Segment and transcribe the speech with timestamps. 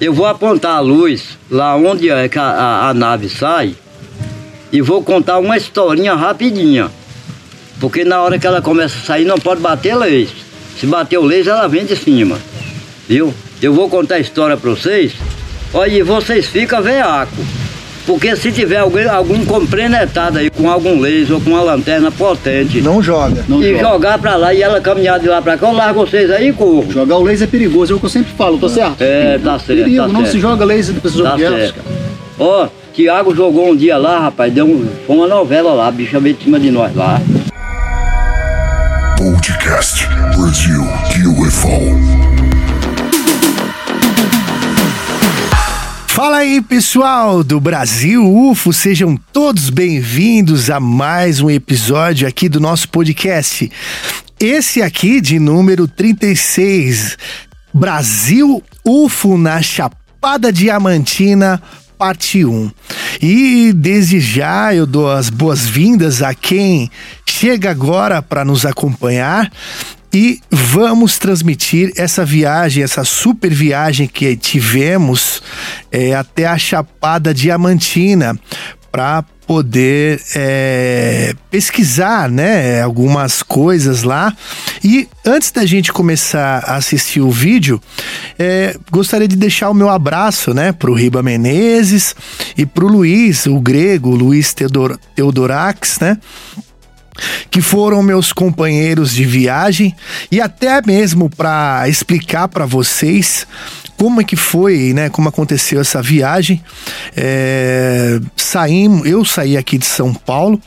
[0.00, 3.74] eu vou apontar a luz lá onde é que a, a, a nave sai
[4.72, 6.90] e vou contar uma historinha rapidinha.
[7.80, 10.36] Porque na hora que ela começa a sair não pode bater laser.
[10.78, 12.38] Se bater o laser ela vem de cima.
[13.08, 13.34] Viu?
[13.60, 15.14] Eu vou contar a história para vocês.
[15.72, 17.34] Olha, e vocês ficam veaco.
[18.08, 22.80] Porque se tiver alguém, algum compreendetado aí com algum laser ou com uma lanterna potente.
[22.80, 23.44] Não joga.
[23.46, 23.80] Não e joga.
[23.80, 26.52] jogar pra lá e ela caminhar de lá pra cá, eu largo vocês aí e
[26.54, 26.90] corro.
[26.90, 29.02] Jogar o laser é perigoso, é o que eu sempre falo, tá certo?
[29.02, 29.84] É, tá certo.
[29.84, 30.32] Perigo, tá não certo.
[30.32, 31.86] se joga laser de pessoas Tá objetos, cara.
[32.38, 36.18] Ó, Tiago jogou um dia lá, rapaz, deu um, foi uma novela lá, a bicha
[36.18, 37.20] veio de cima de nós lá.
[39.18, 40.82] Podcast Brasil
[41.42, 42.37] UFO.
[46.18, 52.58] Fala aí, pessoal do Brasil UFO, sejam todos bem-vindos a mais um episódio aqui do
[52.58, 53.70] nosso podcast.
[54.40, 57.16] Esse aqui de número 36,
[57.72, 61.62] Brasil UFO na Chapada Diamantina,
[61.96, 62.68] parte 1.
[63.22, 66.90] E desde já eu dou as boas-vindas a quem
[67.24, 69.52] chega agora para nos acompanhar
[70.12, 75.42] e vamos transmitir essa viagem, essa super viagem que tivemos
[75.90, 78.38] é, até a Chapada Diamantina
[78.90, 84.34] para poder é, pesquisar, né, algumas coisas lá.
[84.84, 87.80] E antes da gente começar a assistir o vídeo,
[88.38, 92.14] é, gostaria de deixar o meu abraço, né, pro Riba Menezes
[92.58, 96.18] e pro Luiz, o grego, Luiz Teodor, Teodorax, né,
[97.50, 99.94] que foram meus companheiros de viagem
[100.30, 103.46] e até mesmo para explicar para vocês
[103.98, 105.08] como é que foi, né?
[105.08, 106.62] Como aconteceu essa viagem.
[107.16, 110.62] É, saímos, eu saí aqui de São Paulo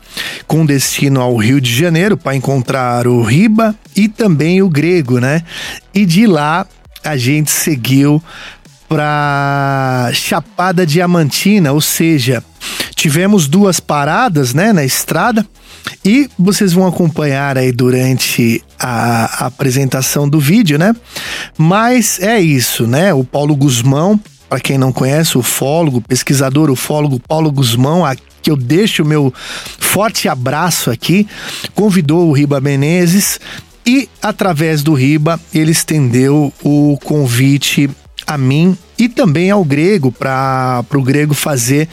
[0.46, 5.44] com destino ao Rio de Janeiro para encontrar o Riba e também o Grego, né?
[5.94, 6.68] E de lá
[7.04, 8.22] a gente seguiu
[8.88, 12.44] para Chapada Diamantina, ou seja,
[13.02, 15.44] tivemos duas paradas, né, na estrada.
[16.06, 20.96] E vocês vão acompanhar aí durante a, apresentação do vídeo, né?
[21.58, 23.12] Mas é isso, né?
[23.12, 28.52] O Paulo Guzmão, para quem não conhece, o fólogo, pesquisador, ufólogo Paulo Guzmão, a que
[28.52, 29.34] eu deixo o meu
[29.80, 31.28] forte abraço aqui,
[31.74, 33.40] convidou o Riba Menezes
[33.84, 37.90] e através do Riba ele estendeu o convite
[38.28, 41.90] a mim e também ao Grego para o Grego fazer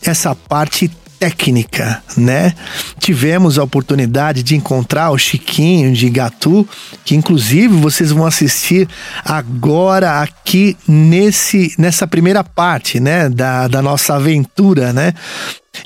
[0.00, 2.54] essa parte técnica, né?
[3.00, 6.66] Tivemos a oportunidade de encontrar o Chiquinho de Gatu,
[7.04, 8.88] que inclusive vocês vão assistir
[9.24, 15.14] agora aqui nesse nessa primeira parte, né, da, da nossa aventura, né?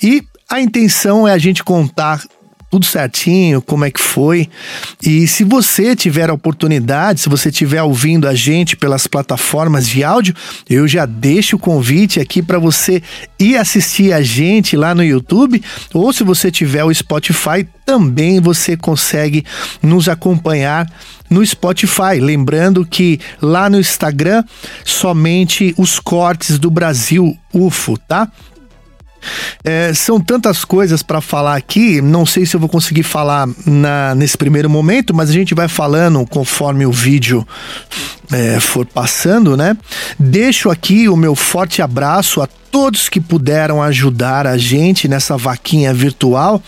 [0.03, 2.23] E a intenção é a gente contar
[2.71, 4.49] tudo certinho, como é que foi.
[5.03, 10.03] E se você tiver a oportunidade, se você estiver ouvindo a gente pelas plataformas de
[10.03, 10.35] áudio,
[10.69, 13.03] eu já deixo o convite aqui para você
[13.39, 15.63] ir assistir a gente lá no YouTube,
[15.95, 19.45] ou se você tiver o Spotify, também você consegue
[19.83, 20.91] nos acompanhar
[21.31, 22.21] no Spotify.
[22.21, 24.43] Lembrando que lá no Instagram,
[24.85, 28.31] somente os cortes do Brasil UFO, tá?
[29.65, 34.15] É, são tantas coisas para falar aqui, não sei se eu vou conseguir falar na,
[34.15, 37.47] nesse primeiro momento, mas a gente vai falando conforme o vídeo
[38.33, 39.77] é, for passando, né?
[40.19, 45.95] Deixo aqui o meu forte abraço a todos que puderam ajudar a gente nessa vaquinha
[45.95, 46.63] virtual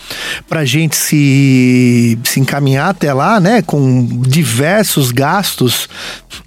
[0.47, 3.61] para gente se, se encaminhar até lá, né?
[3.61, 5.87] Com diversos gastos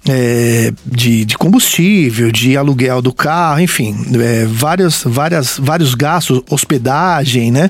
[0.09, 7.51] é, de, de combustível, de aluguel do carro, enfim, é, vários, várias, vários gastos, hospedagem,
[7.51, 7.69] né?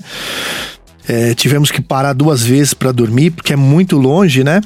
[1.07, 4.61] É, tivemos que parar duas vezes para dormir porque é muito longe, né?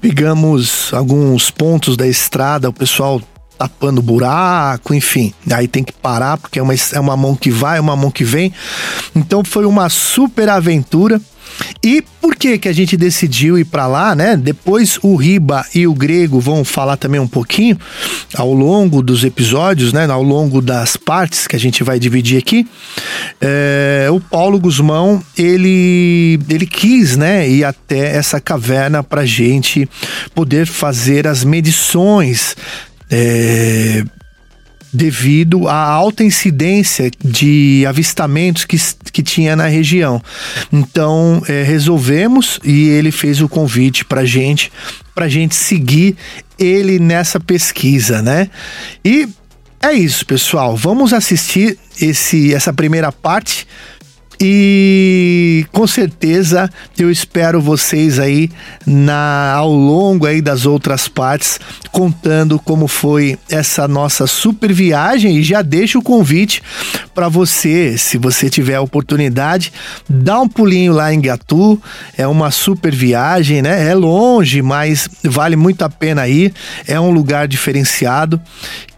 [0.00, 3.20] Pegamos alguns pontos da estrada, o pessoal
[3.58, 5.32] tapando buraco, enfim.
[5.52, 8.24] Aí tem que parar porque é uma, é uma mão que vai, uma mão que
[8.24, 8.52] vem.
[9.14, 11.20] Então foi uma super aventura.
[11.82, 14.36] E por que que a gente decidiu ir para lá, né?
[14.36, 17.78] Depois o Riba e o Grego vão falar também um pouquinho
[18.34, 20.06] ao longo dos episódios, né?
[20.06, 22.66] Ao longo das partes que a gente vai dividir aqui.
[23.40, 27.48] É, o Paulo Guzmão ele ele quis, né?
[27.48, 29.88] Ir até essa caverna para gente
[30.34, 32.56] poder fazer as medições
[33.10, 34.04] é,
[34.92, 38.76] devido à alta incidência de avistamentos que,
[39.12, 40.22] que tinha na região.
[40.72, 44.70] Então é, resolvemos e ele fez o convite para gente,
[45.14, 46.16] para gente seguir
[46.58, 48.50] ele nessa pesquisa, né?
[49.04, 49.28] E
[49.80, 50.76] é isso, pessoal.
[50.76, 53.66] Vamos assistir esse, essa primeira parte
[54.44, 56.68] E com certeza
[56.98, 58.50] eu espero vocês aí
[58.84, 61.60] na ao longo aí das outras partes
[61.92, 66.60] contando como foi essa nossa super viagem e já deixo o convite
[67.14, 69.72] para você, se você tiver a oportunidade,
[70.08, 71.80] dá um pulinho lá em Gatu.
[72.16, 73.88] É uma super viagem, né?
[73.88, 76.52] É longe, mas vale muito a pena ir.
[76.86, 78.40] É um lugar diferenciado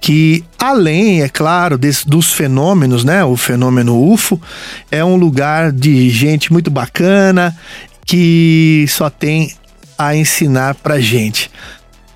[0.04, 3.24] que além, é claro, desse, dos fenômenos, né?
[3.24, 4.38] O fenômeno UFO
[4.90, 7.56] é um lugar de gente muito bacana
[8.04, 9.54] que só tem
[9.96, 11.50] a ensinar pra gente.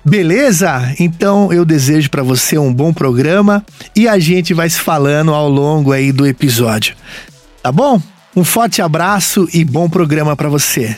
[0.05, 0.93] Beleza?
[0.99, 3.65] Então eu desejo para você um bom programa
[3.95, 6.95] e a gente vai se falando ao longo aí do episódio.
[7.63, 7.99] Tá bom?
[8.35, 10.95] Um forte abraço e bom programa para você.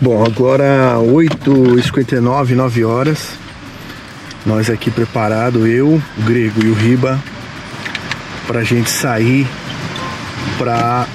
[0.00, 3.51] Bom, agora 8h59, 9 horas.
[4.44, 7.22] Nós aqui preparado, eu, o Grego e o Riba,
[8.46, 9.46] pra gente sair
[10.58, 11.06] pra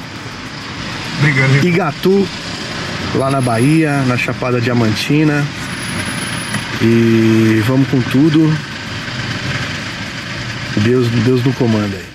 [1.64, 2.28] Igatu,
[3.16, 5.46] lá na Bahia, na Chapada Diamantina.
[6.82, 8.54] E vamos com tudo.
[10.78, 12.07] Deus, Deus no comando aí.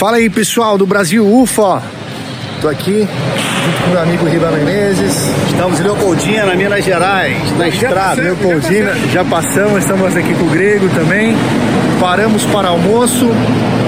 [0.00, 1.78] Fala aí pessoal do Brasil UFO.
[2.62, 3.06] Tô aqui
[3.64, 5.14] junto com meu amigo Riba Menezes.
[5.50, 8.22] Estamos em Leopoldina, na Minas Gerais, na estrada.
[8.22, 11.36] Leopoldina, já passamos, estamos aqui com o Grego também.
[12.00, 13.28] Paramos para almoço.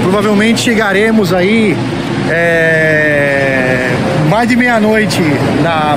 [0.03, 1.75] Provavelmente chegaremos aí
[2.29, 3.89] é,
[4.29, 5.19] mais de meia-noite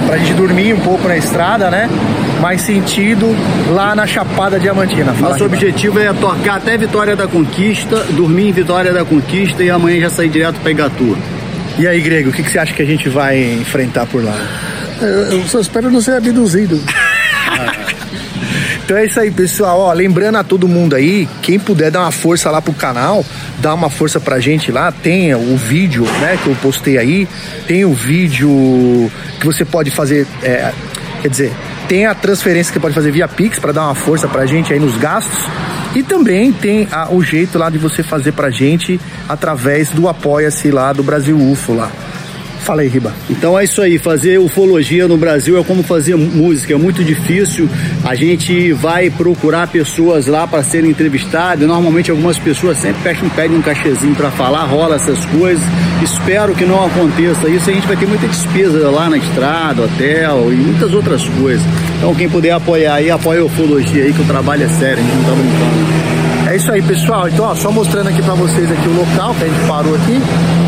[0.06, 1.90] pra gente dormir um pouco na estrada, né?
[2.40, 3.26] Mais sentido
[3.72, 5.12] lá na Chapada Diamantina.
[5.14, 9.70] Fala, Nosso objetivo é tocar até Vitória da Conquista, dormir em Vitória da Conquista e
[9.70, 11.16] amanhã já sair direto para Igatu.
[11.78, 14.36] E aí, Grego, o que, que você acha que a gente vai enfrentar por lá?
[15.00, 16.80] Eu, eu só espero não ser abduzido.
[18.86, 19.80] Então é isso aí, pessoal.
[19.80, 23.26] Ó, lembrando a todo mundo aí, quem puder dar uma força lá pro canal,
[23.58, 24.92] dá uma força pra gente lá.
[24.92, 27.26] Tem o vídeo, né, que eu postei aí.
[27.66, 29.10] Tem o vídeo
[29.40, 30.72] que você pode fazer, é,
[31.20, 31.52] quer dizer,
[31.88, 34.78] tem a transferência que pode fazer via Pix pra dar uma força pra gente aí
[34.78, 35.38] nos gastos.
[35.94, 40.70] E também tem a- o jeito lá de você fazer pra gente através do Apoia-se
[40.70, 41.90] lá do Brasil UFO lá.
[42.66, 43.14] Fala aí, Riba.
[43.30, 47.68] Então é isso aí, fazer ufologia no Brasil é como fazer música, é muito difícil.
[48.04, 51.64] A gente vai procurar pessoas lá para serem entrevistadas.
[51.64, 55.62] Normalmente algumas pessoas sempre pedem, pedem um cachezinho para falar, rola essas coisas.
[56.02, 57.70] Espero que não aconteça isso.
[57.70, 61.64] A gente vai ter muita despesa lá na estrada, hotel e muitas outras coisas.
[61.98, 65.06] Então quem puder apoiar aí, apoia a ufologia aí, que o trabalho é sério, a
[65.06, 66.50] gente não tá brincando.
[66.50, 67.28] É isso aí, pessoal.
[67.28, 70.65] Então, ó, só mostrando aqui pra vocês aqui o local que a gente parou aqui.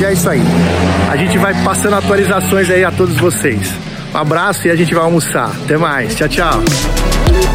[0.00, 0.42] E é isso aí.
[1.10, 3.72] A gente vai passando atualizações aí a todos vocês.
[4.14, 5.50] Um abraço e a gente vai almoçar.
[5.64, 6.14] Até mais.
[6.14, 7.53] Tchau, tchau.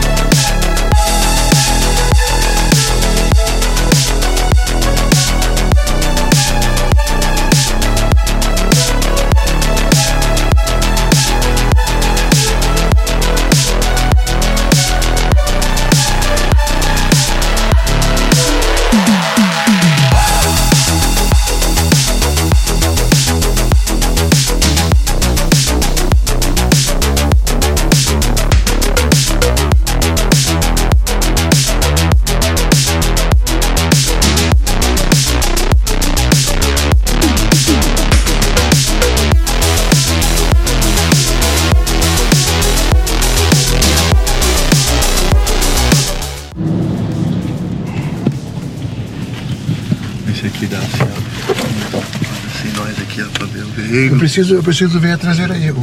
[54.07, 55.73] Eu preciso, eu preciso ver a traseira aí.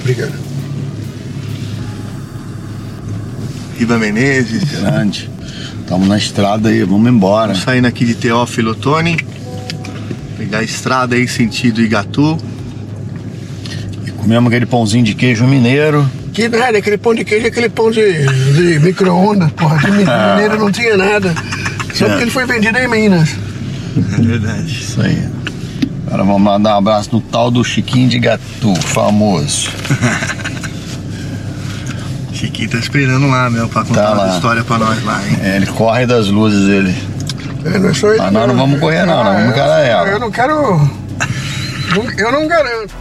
[0.00, 0.32] Obrigado.
[3.78, 4.64] Riba Menezes.
[4.64, 5.30] Grande.
[5.80, 7.54] Estamos na estrada aí, vamos embora.
[7.54, 9.16] Saindo aqui de Teófilo Otoni.
[10.36, 12.38] Pegar a estrada aí, sentido Igatu.
[14.06, 16.08] E comemos aquele pãozinho de queijo mineiro.
[16.32, 18.02] Que nada, aquele pão de queijo, aquele pão de,
[18.54, 19.78] de micro-ondas, porra.
[19.78, 21.34] De mineiro não tinha nada.
[21.94, 23.30] Só porque ele foi vendido em Minas.
[24.18, 24.70] É verdade.
[24.70, 25.35] Isso aí.
[26.06, 29.70] Agora vamos mandar um abraço no tal do Chiquinho de Gatu, famoso.
[32.32, 34.34] Chiquinho tá esperando lá, meu, pra contar Tá uma lá.
[34.34, 35.38] história pra nós lá, hein?
[35.42, 36.94] É, ele corre das luzes, ele.
[37.64, 38.18] É, não é só ele.
[38.18, 40.06] Mas nós não vamos correr, não, nós vamos encarar ela.
[40.08, 40.54] Eu não quero.
[41.94, 42.94] não- Eu não garanto.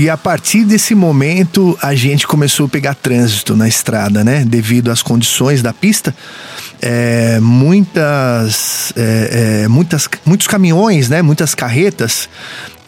[0.00, 4.46] E a partir desse momento a gente começou a pegar trânsito na estrada, né?
[4.46, 6.16] Devido às condições da pista,
[6.80, 11.20] é, muitas, é, é, muitas, muitos caminhões, né?
[11.20, 12.30] Muitas carretas.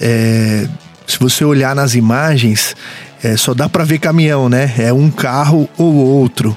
[0.01, 0.67] é,
[1.07, 2.75] se você olhar nas imagens,
[3.23, 4.73] é, só dá para ver caminhão, né?
[4.79, 6.57] É um carro ou outro.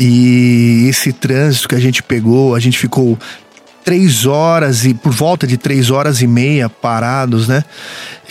[0.00, 3.16] E esse trânsito que a gente pegou, a gente ficou
[3.84, 7.62] três horas e por volta de três horas e meia parados, né?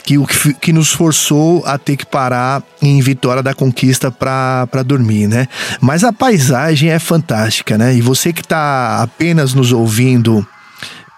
[0.03, 4.83] Que o que, que nos forçou a ter que parar em Vitória da Conquista para
[4.85, 5.47] dormir, né?
[5.79, 7.95] Mas a paisagem é fantástica, né?
[7.95, 10.45] E você que tá apenas nos ouvindo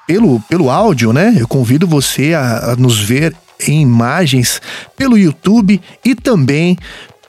[0.05, 1.35] pelo, pelo áudio, né?
[1.37, 3.35] Eu convido você a, a nos ver
[3.67, 4.61] em imagens
[4.95, 6.77] pelo YouTube e também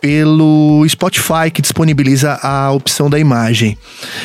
[0.00, 3.76] pelo Spotify que disponibiliza a opção da imagem.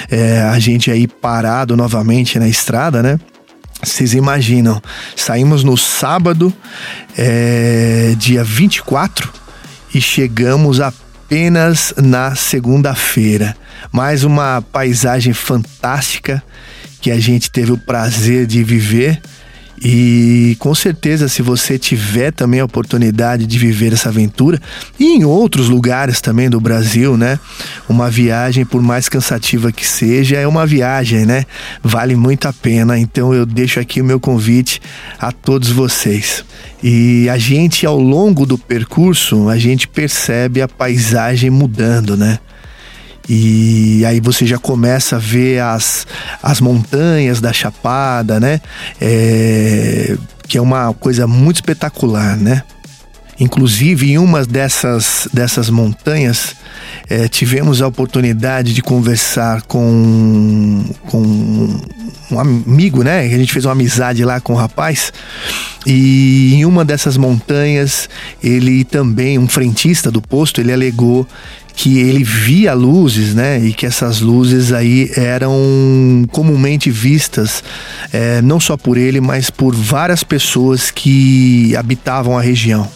[0.09, 3.19] É, a gente aí parado novamente na estrada, né?
[3.83, 4.81] Vocês imaginam,
[5.15, 6.53] saímos no sábado,
[7.17, 9.31] é, dia 24,
[9.93, 13.55] e chegamos apenas na segunda-feira.
[13.91, 16.43] Mais uma paisagem fantástica
[17.01, 19.19] que a gente teve o prazer de viver.
[19.83, 24.61] E com certeza, se você tiver também a oportunidade de viver essa aventura,
[24.99, 27.39] e em outros lugares também do Brasil, né?
[27.89, 31.45] Uma viagem, por mais cansativa que seja, é uma viagem, né?
[31.81, 32.99] Vale muito a pena.
[32.99, 34.79] Então eu deixo aqui o meu convite
[35.19, 36.45] a todos vocês.
[36.83, 42.37] E a gente, ao longo do percurso, a gente percebe a paisagem mudando, né?
[43.33, 46.05] E aí você já começa a ver as,
[46.43, 48.59] as montanhas da Chapada, né?
[48.99, 50.17] É,
[50.49, 52.61] que é uma coisa muito espetacular, né?
[53.39, 56.57] Inclusive, em uma dessas, dessas montanhas,
[57.09, 61.79] eh, tivemos a oportunidade de conversar com, com
[62.29, 63.21] um amigo, né?
[63.21, 65.11] A gente fez uma amizade lá com o rapaz.
[65.85, 68.07] E em uma dessas montanhas,
[68.43, 71.25] ele também, um frentista do posto, ele alegou
[71.73, 73.59] que ele via luzes, né?
[73.59, 77.63] E que essas luzes aí eram comumente vistas,
[78.11, 82.87] eh, não só por ele, mas por várias pessoas que habitavam a região.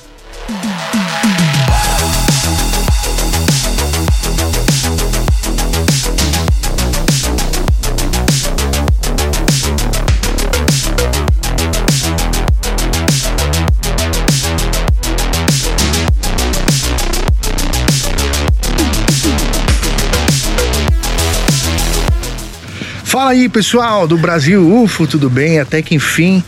[23.16, 25.58] Fala aí, pessoal do Brasil UFO, tudo bem?
[25.58, 26.44] Até que enfim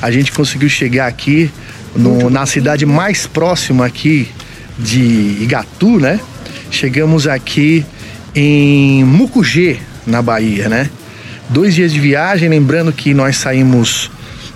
[0.00, 1.50] a gente conseguiu chegar aqui
[1.94, 4.26] no- na cidade mais próxima aqui
[4.78, 6.18] de Igatu, né?
[6.70, 7.84] Chegamos aqui
[8.34, 10.88] em Mucugê, na Bahia, né?
[11.50, 14.10] Dois dias de viagem, lembrando que nós saímos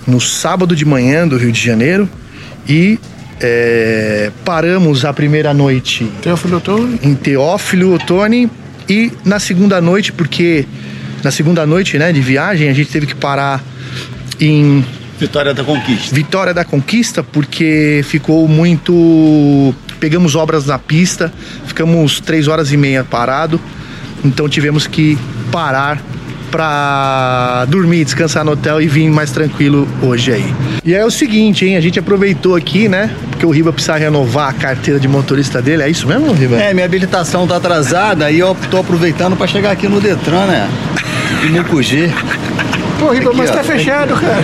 [0.06, 2.08] no sábado de manhã do Rio de Janeiro
[2.66, 2.98] e
[3.38, 6.98] é, paramos a primeira noite Teófilo Otoni.
[7.02, 8.48] em Teófilo Otoni
[8.88, 10.64] e na segunda noite, porque
[11.22, 13.62] na segunda noite, né, de viagem, a gente teve que parar
[14.40, 14.84] em
[15.20, 16.14] Vitória da Conquista.
[16.14, 19.74] Vitória da Conquista, porque ficou muito.
[20.00, 21.30] Pegamos obras na pista,
[21.66, 23.60] ficamos três horas e meia parado,
[24.24, 25.18] então tivemos que
[25.52, 26.02] parar
[26.50, 30.54] pra dormir, descansar no hotel e vir mais tranquilo hoje aí.
[30.84, 31.76] E é o seguinte, hein?
[31.76, 33.10] A gente aproveitou aqui, né?
[33.30, 35.82] Porque o Riba precisa renovar a carteira de motorista dele.
[35.82, 36.56] É isso mesmo, Riba?
[36.56, 40.68] É, minha habilitação tá atrasada e eu tô aproveitando pra chegar aqui no Detran, né?
[41.42, 42.10] Em Mucugê.
[42.98, 44.42] Pô, Riba, mas tá fechado, cara.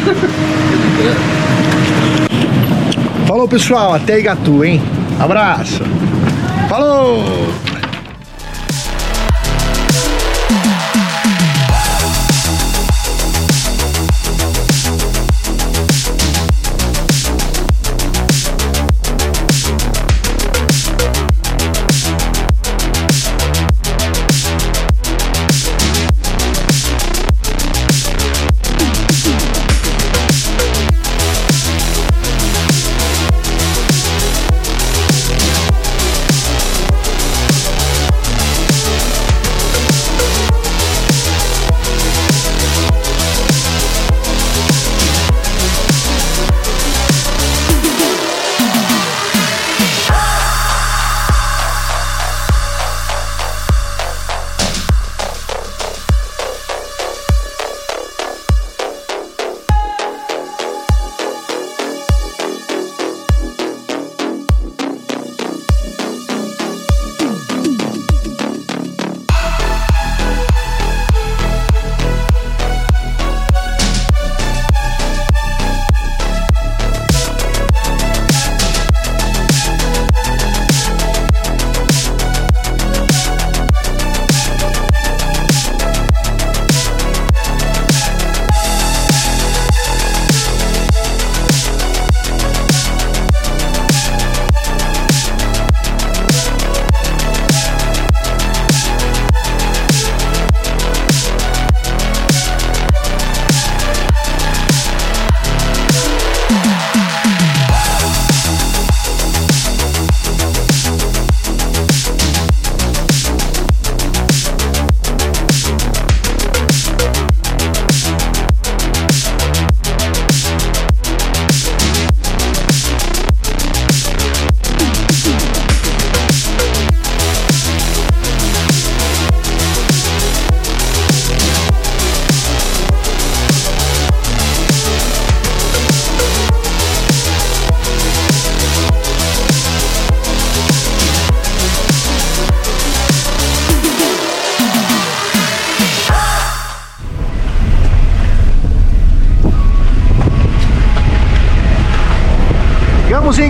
[3.26, 3.95] Falou, pessoal.
[3.95, 4.81] Até Igatu, hein?
[5.21, 5.83] Abraço.
[6.69, 7.23] Falou!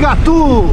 [0.07, 0.71] Gatu!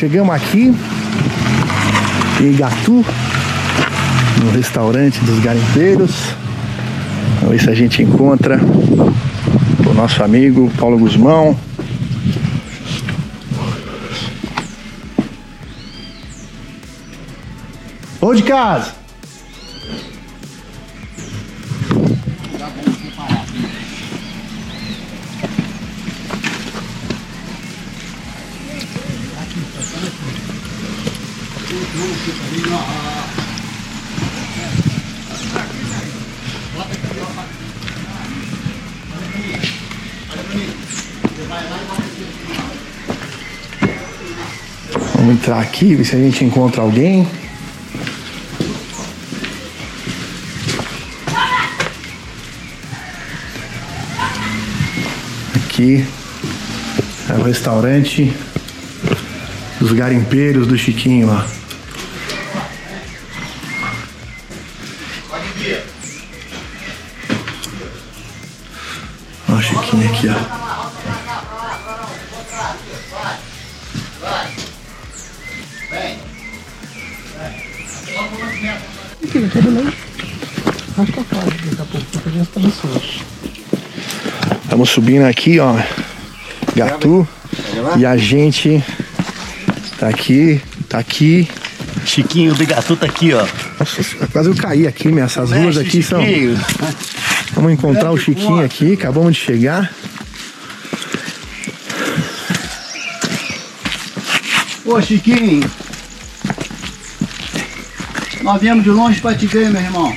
[0.00, 0.74] Chegamos aqui
[2.40, 3.04] em Igatu,
[4.42, 6.34] no restaurante dos garimpeiros.
[7.40, 8.58] Vamos ver se a gente encontra
[9.86, 11.54] o nosso amigo Paulo Guzmão.
[18.22, 18.99] Ô de casa!
[45.14, 47.26] Vamos entrar aqui, ver se a gente encontra alguém.
[55.56, 56.06] Aqui
[57.28, 58.32] é o restaurante
[59.78, 61.59] dos garimpeiros do Chiquinho lá.
[84.90, 85.76] Subindo aqui, ó.
[86.74, 87.26] Gatu.
[87.96, 88.82] E a gente
[89.98, 91.48] tá aqui, tá aqui.
[92.04, 93.46] Chiquinho do Gatu tá aqui, ó.
[93.78, 95.24] Nossa, quase eu caí aqui, minha.
[95.24, 96.20] Essas ruas aqui são.
[97.54, 99.92] Vamos encontrar o Chiquinho aqui, acabamos de chegar.
[104.84, 105.70] Ô Chiquinho,
[108.42, 110.16] nós viemos de longe pra te ver, meu irmão.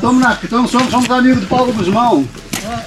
[0.00, 2.28] Tamo na, somos, somos amigos do Paulo Guzmão.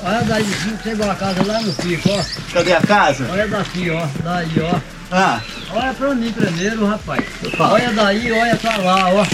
[0.04, 0.46] Olha daí,
[0.84, 2.22] chegou a casa lá no pico, ó.
[2.54, 3.28] Cadê a casa?
[3.32, 4.06] Olha daqui, ó.
[4.24, 4.76] Daí, ó.
[5.12, 5.40] Ah,
[5.74, 7.24] Olha pra mim primeiro, rapaz.
[7.60, 9.26] Olha daí, olha pra lá, ó.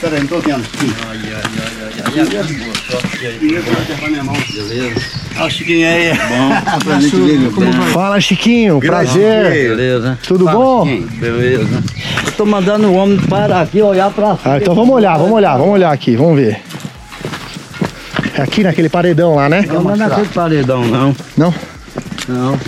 [0.00, 0.64] peraí, não tô vendo.
[2.14, 5.00] E aqui, moço, Beleza.
[5.36, 6.12] Olha o Chiquinho aí.
[6.12, 7.72] Bom, pra gente ver, meu bem.
[7.92, 9.50] Fala, Chiquinho, prazer.
[9.50, 10.18] Beleza.
[10.26, 10.84] Tudo bom?
[10.84, 11.82] Beleza.
[12.26, 14.54] Eu tô mandando o homem parar aqui, olhar pra cima.
[14.54, 16.60] Ah, então vamos olhar, vamos olhar, vamos olhar aqui, vamos ver.
[18.42, 19.64] Aqui naquele paredão lá, né?
[19.68, 21.14] Não, não é naquele paredão, não.
[21.36, 21.54] Não?
[22.28, 22.58] Não.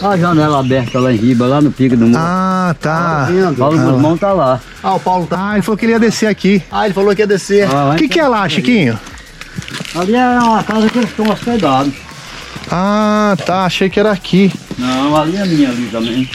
[0.00, 2.22] Olha a janela aberta lá em riba, lá no pico do morro.
[2.24, 3.28] Ah, tá.
[3.58, 4.60] Paulo Guzmão tá lá.
[4.82, 5.36] Ah, o Paulo tá.
[5.50, 6.62] Ah, ele falou que ele ia descer aqui.
[6.70, 7.68] Ah, ele falou que ia descer.
[7.68, 8.98] Ah, O que, que é lá, Chiquinho?
[9.96, 11.92] Ali é uma casa que eles estão hospedados.
[12.70, 13.64] Ah, tá.
[13.64, 14.52] Achei que era aqui.
[14.78, 16.30] Não, ali é minha ali também.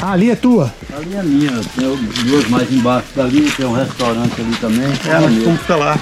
[0.00, 0.72] Ah, ali é tua?
[0.96, 1.60] Ali é minha.
[1.76, 4.86] Tem duas mais embaixo dali, tem um restaurante ali também.
[5.06, 5.98] É, nós vamos ficar lá.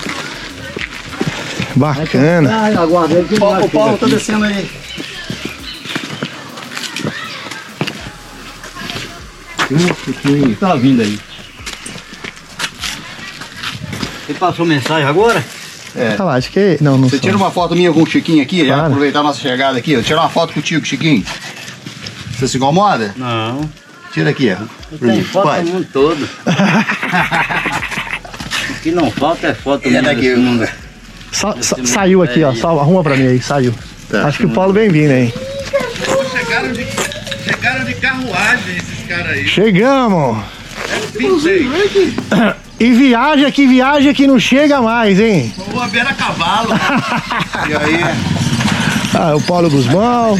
[1.77, 2.51] Bacana.
[2.51, 4.69] Ah, aguardei que O Paulo, o Paulo tá descendo aí.
[10.61, 11.19] Tá vindo aí.
[14.29, 15.45] Ele passou mensagem agora?
[16.19, 16.77] Ah lá, acho que.
[16.81, 17.21] Não, não Você sou.
[17.25, 18.87] tira uma foto minha com o Chiquinho aqui, já Claro.
[18.89, 19.97] aproveitar a nossa chegada aqui.
[19.97, 20.03] ó.
[20.03, 21.25] Tira uma foto contigo, Chiquinho.
[22.39, 23.15] Você se incomoda?
[23.17, 23.69] Não.
[24.12, 24.57] Tira aqui, ó.
[24.99, 25.25] Tem mim.
[25.25, 25.65] foto Pode.
[25.65, 26.29] do mundo todo.
[28.83, 30.29] que não falta é foto é minha daqui.
[30.29, 30.69] nesse mundo.
[31.37, 32.55] Sa- sa- saiu aqui, ó.
[32.55, 33.75] Só arruma pra mim aí, saiu.
[34.25, 35.35] Acho que o Paulo bem-vindo aí.
[36.33, 36.87] Chegaram de,
[37.44, 39.46] chegaram de carruagem esses caras aí.
[39.46, 40.38] Chegamos!
[41.12, 41.68] Pintei.
[42.81, 45.53] E viaja que viaja que não chega mais, hein?
[45.59, 46.70] Vou a cavalo.
[47.68, 48.01] E aí,
[49.14, 50.38] Ah, o Paulo Guzmão.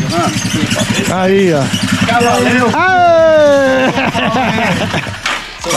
[1.13, 1.63] Aí, ó.
[2.07, 2.71] Cavaleiro.
[2.75, 3.93] Aê!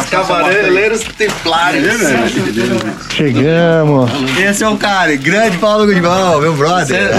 [0.09, 1.85] Cavaleiros Templários.
[3.09, 4.09] Chegamos.
[4.39, 7.09] Esse é o cara, grande Paulo Guzmão, meu brother.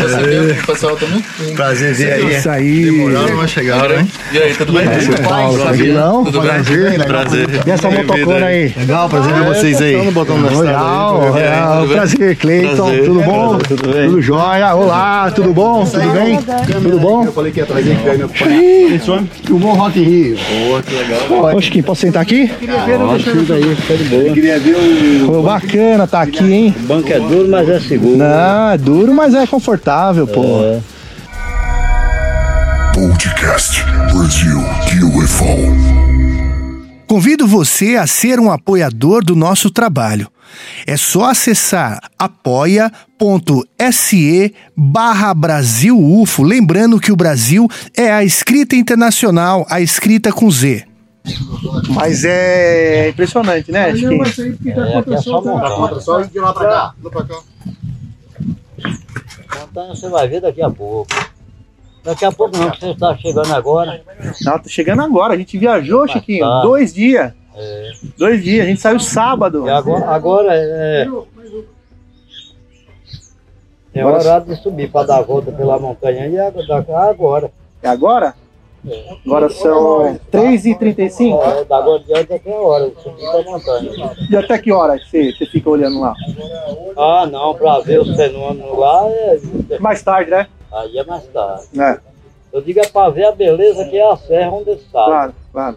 [0.62, 2.36] O pessoal tá muito Prazer ver aí.
[2.36, 2.84] Isso aí.
[2.84, 4.08] Demoraram, mas chegaram, hein?
[4.32, 4.86] E aí, tudo bem?
[4.86, 6.24] É Paulo, tranquilão.
[6.24, 7.48] Prazer, Prazer.
[7.66, 8.74] E essa motocona aí?
[8.76, 9.96] Legal, prazer ver vocês aí.
[9.96, 11.86] Legal, legal.
[11.88, 12.76] Prazer, Cleiton.
[12.76, 13.04] Prazer.
[13.04, 13.58] Tudo bom?
[13.58, 14.08] Tudo bem?
[14.08, 14.74] Tudo jóia?
[14.74, 15.84] Olá, tudo bom?
[15.84, 16.38] Tudo bem?
[16.82, 17.24] Tudo bom?
[17.24, 18.62] Eu falei que ia trazer que vai me acompanhar.
[18.62, 19.00] Ih,
[19.50, 20.36] O bom Rock Rio.
[21.54, 22.50] Ô, Chiquinho, posso sentar aqui?
[22.60, 25.26] Queria ver o.
[25.26, 26.74] Pô, bacana tá aqui, hein?
[26.78, 28.18] O banco é duro, mas é seguro.
[28.18, 30.42] Não, é duro, mas é confortável, pô.
[32.94, 34.58] Podcast Brasil
[35.16, 35.46] UFO.
[37.06, 40.30] Convido você a ser um apoiador do nosso trabalho.
[40.86, 42.92] É só acessar apoia.se
[44.76, 50.89] barra Brasil UFO, lembrando que o Brasil é a escrita internacional, a escrita com Z.
[51.94, 54.22] Mas é impressionante, né, Chiquinho?
[54.24, 56.00] É, aqui é só montanha.
[56.00, 56.94] Só de lá pra cá.
[57.02, 57.40] Lá pra cá.
[59.60, 61.10] Montanha você vai ver daqui a pouco.
[62.02, 64.02] Daqui a pouco não, que você está chegando agora.
[64.42, 65.34] Não, tá chegando agora.
[65.34, 66.62] A gente viajou, Chiquinho, tá.
[66.62, 67.32] dois dias.
[67.54, 67.92] É.
[68.16, 68.64] Dois dias.
[68.64, 69.66] A gente saiu sábado.
[69.66, 71.06] E agora, agora é.
[73.92, 77.10] É hora de subir para dar a volta pela montanha e agora.
[77.10, 77.52] agora.
[77.82, 78.34] É agora?
[79.26, 81.38] Agora são 3h35.
[81.42, 83.90] É, da adiante até a hora subir para a montanha.
[84.30, 86.14] E até que hora você, você fica olhando lá?
[86.96, 90.46] Ah, não, para ver os fenômenos lá, é, Mais tarde, né?
[90.72, 91.64] aí é mais tarde.
[91.78, 91.98] É,
[92.52, 95.04] Eu digo é para ver a beleza que é a serra onde está.
[95.04, 95.76] claro, claro.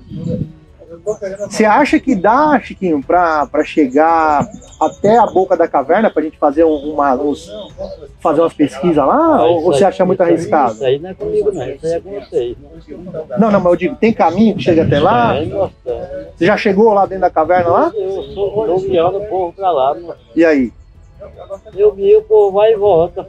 [1.50, 4.48] Você acha que dá, Chiquinho, pra chegar
[4.80, 7.50] até a boca da caverna pra gente fazer um- uma, uns,
[8.20, 9.38] fazer umas pesquisas lá?
[9.38, 10.74] Ah, ou você acha muito arriscado?
[10.74, 11.70] Isso aí não é comigo, não.
[11.70, 12.58] Isso aí é com vocês.
[13.40, 15.36] Não, não, mas eu digo, tem caminho que chega até lá?
[15.38, 16.28] É.
[16.36, 17.92] Você já chegou lá dentro da caverna lá?
[17.96, 19.96] Eu sou guiando o povo para lá.
[19.96, 20.72] mas E aí?
[21.76, 23.28] Eu guio, o povo vai e volta.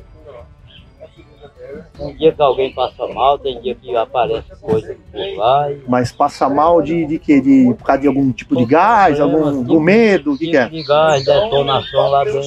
[1.96, 5.70] Tem dia que alguém passa mal, tem dia que aparece coisa por lá.
[5.70, 5.82] E...
[5.88, 7.40] Mas passa mal de, de quê?
[7.40, 10.68] De, por causa de algum tipo de gás, algum do medo, o que, que é?
[10.68, 12.40] de gás, detonação lá dentro.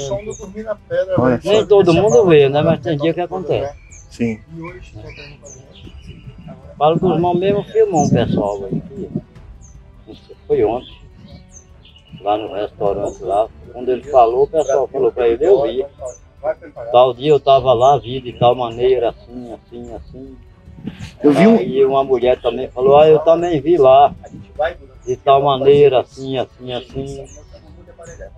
[1.18, 1.50] Olha só.
[1.50, 2.62] Nem todo mundo vê, né?
[2.62, 3.74] Mas tem dia que acontece.
[4.10, 4.40] Sim.
[6.78, 8.82] Paulo Guzmão mesmo filmou um pessoal aí.
[10.48, 10.98] Foi ontem.
[12.22, 13.48] Lá no restaurante lá.
[13.74, 15.86] Quando ele falou, o pessoal falou pra ele, eu vi.
[16.92, 20.38] Tal dia eu tava lá, vi de tal maneira, assim, assim, assim.
[21.24, 21.58] Eu vi um.
[21.58, 24.14] Aí uma mulher também falou, ah, eu também vi lá.
[25.06, 27.26] De tal maneira, assim, assim, assim.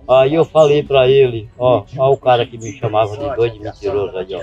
[0.08, 3.60] Aí eu falei pra ele, ó, ó o cara que me chamava de doido de
[3.60, 4.40] mentiroso aí, ó.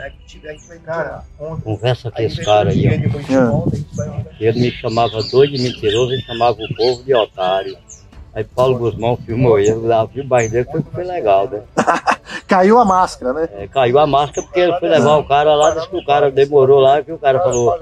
[1.63, 2.91] Conversa com esse cara aí, ó.
[2.91, 4.25] É.
[4.39, 7.77] Ele me chamava doido de mentiroso e chamava o povo de otário.
[8.37, 11.63] Aí Paulo Guzmão filmou ele, lá viu o bairro dele, foi, foi legal, né?
[12.45, 13.49] Caiu a máscara, né?
[13.51, 16.29] É, caiu a máscara porque ele foi levar o cara lá, disse que o cara
[16.29, 17.75] demorou lá, que o cara falou,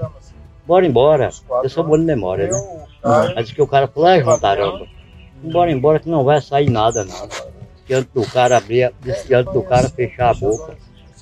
[0.66, 1.28] bora embora.
[1.62, 2.86] Eu sou bom de memória, né?
[3.36, 4.86] Aí disse que o cara falou, é, Taramba,
[5.42, 7.28] bora embora que não vai sair nada, não.
[7.84, 10.74] Que antes do cara abrir, disse que antes do cara fechar a boca,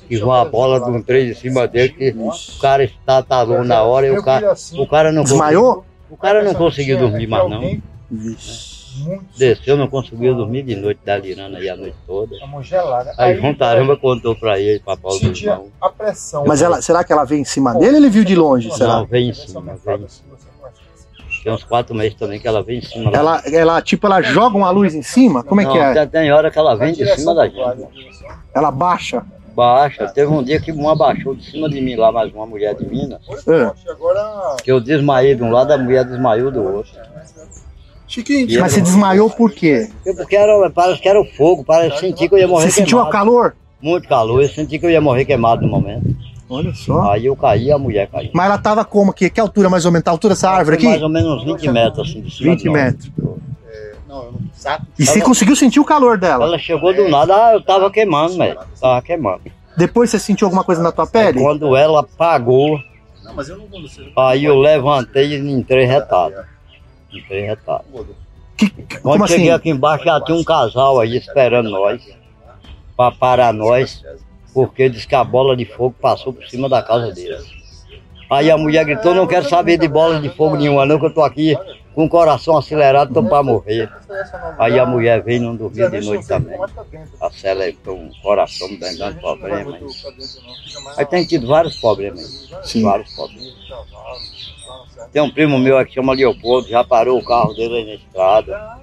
[0.06, 4.06] que uma bola de um três em cima dele, que o cara estatalou na hora
[4.06, 5.84] e o cara, o cara não Desmaiou?
[6.08, 7.82] O cara não conseguiu dormir mais não.
[9.36, 12.36] Desceu, não conseguiu dormir de noite da Lirana aí a noite toda.
[13.18, 15.68] Aí João Taramba contou pra ele, pra Paulo Guzmão.
[15.80, 16.44] a pressão.
[16.46, 18.70] Mas ela, será que ela veio em cima dele ou ele viu de longe?
[18.72, 18.98] Será?
[18.98, 20.34] Não, vem em cima, vem em cima.
[21.42, 23.10] Tem uns quatro meses também que ela vem em cima.
[23.10, 23.18] lá.
[23.18, 25.44] Ela, ela, tipo, ela joga uma luz em cima?
[25.44, 25.92] Como é Não, que é?
[25.92, 27.86] Tem, tem hora que ela vem de cima da gente.
[28.54, 29.22] Ela baixa?
[29.54, 30.08] Baixa.
[30.08, 32.86] Teve um dia que uma baixou de cima de mim lá, mais uma mulher de
[32.86, 33.20] Minas.
[33.46, 33.70] É.
[34.62, 36.92] Que eu desmaiei de um lado, a mulher desmaiou do outro.
[38.06, 39.88] Chiquinho, Mas você desmaiou por quê?
[40.04, 42.64] Eu, porque era, parece que era o fogo, parece que senti que eu ia morrer
[42.64, 43.56] Você sentiu o calor?
[43.80, 46.14] Muito calor, eu senti que eu ia morrer queimado no momento.
[46.48, 47.10] Olha só.
[47.12, 48.30] Aí eu caí e a mulher caiu.
[48.32, 49.30] Mas ela tava como aqui?
[49.30, 50.06] Que altura mais ou menos?
[50.06, 51.04] A altura dessa árvore Foi mais aqui?
[51.04, 52.74] ou menos uns 20 metros assim de cima 20 de nós.
[52.74, 53.10] metros.
[54.06, 54.86] não, eu não saco.
[54.98, 56.44] E você conseguiu sentir o calor dela?
[56.44, 58.58] Ela chegou do nada, ah, eu tava queimando, velho.
[58.80, 59.42] Tava queimando.
[59.76, 61.40] Depois você sentiu alguma coisa na tua pele?
[61.40, 62.78] quando ela apagou,
[63.24, 63.80] Não, mas eu não vou
[64.28, 66.34] aí eu levantei e entrei retado.
[67.14, 67.84] Entrei retado.
[68.56, 69.56] Que, Quando como cheguei assim?
[69.56, 72.02] aqui embaixo já tinha um casal aí esperando nós,
[72.96, 74.04] pra parar nós,
[74.52, 77.44] porque diz que a bola de fogo passou por cima da casa deles.
[78.30, 81.14] Aí a mulher gritou, não quero saber de bola de fogo nenhuma não, que eu
[81.14, 81.56] tô aqui
[81.94, 83.88] com o coração acelerado, tô pra morrer.
[84.58, 86.58] Aí a mulher veio e não dormiu de noite também.
[87.20, 89.78] Aceletou um coração dando problema.
[90.96, 91.06] Aí.
[91.06, 92.50] tem tido vários problemas.
[92.64, 92.82] Sim.
[92.82, 94.53] Vários problemas.
[95.14, 97.94] Tem um primo meu aqui que chama Leopoldo, já parou o carro dele aí na
[97.94, 98.78] estrada.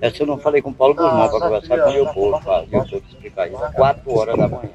[0.00, 3.02] Essa eu não falei com o Paulo Guzmão para conversar com o Leopoldo, para Leopoldo
[3.10, 3.58] explicar isso.
[3.74, 4.70] Quatro horas da manhã.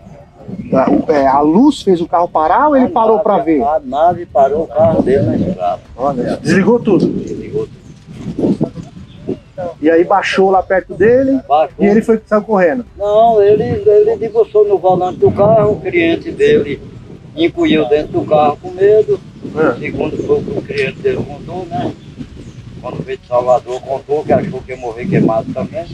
[0.73, 3.63] A, o- é, a luz fez o carro parar ou ele parou pra ver?
[3.63, 5.82] A nave parou o carro dele na estrada.
[5.97, 7.08] Olha, desligou tudo.
[7.08, 7.67] Desligou.
[9.82, 11.75] E aí baixou lá perto dele Baixou.
[11.79, 12.86] e ele foi saiu correndo.
[12.97, 16.79] Não, ele, ele debruçou no volante do carro, o cliente dele
[17.36, 19.19] encolheu dentro do carro com medo.
[19.56, 19.80] É.
[19.80, 21.93] Segundo foi o que o cliente dele contou, né?
[22.82, 25.86] Quando veio de Salvador, contou que achou que ia morrer queimado também.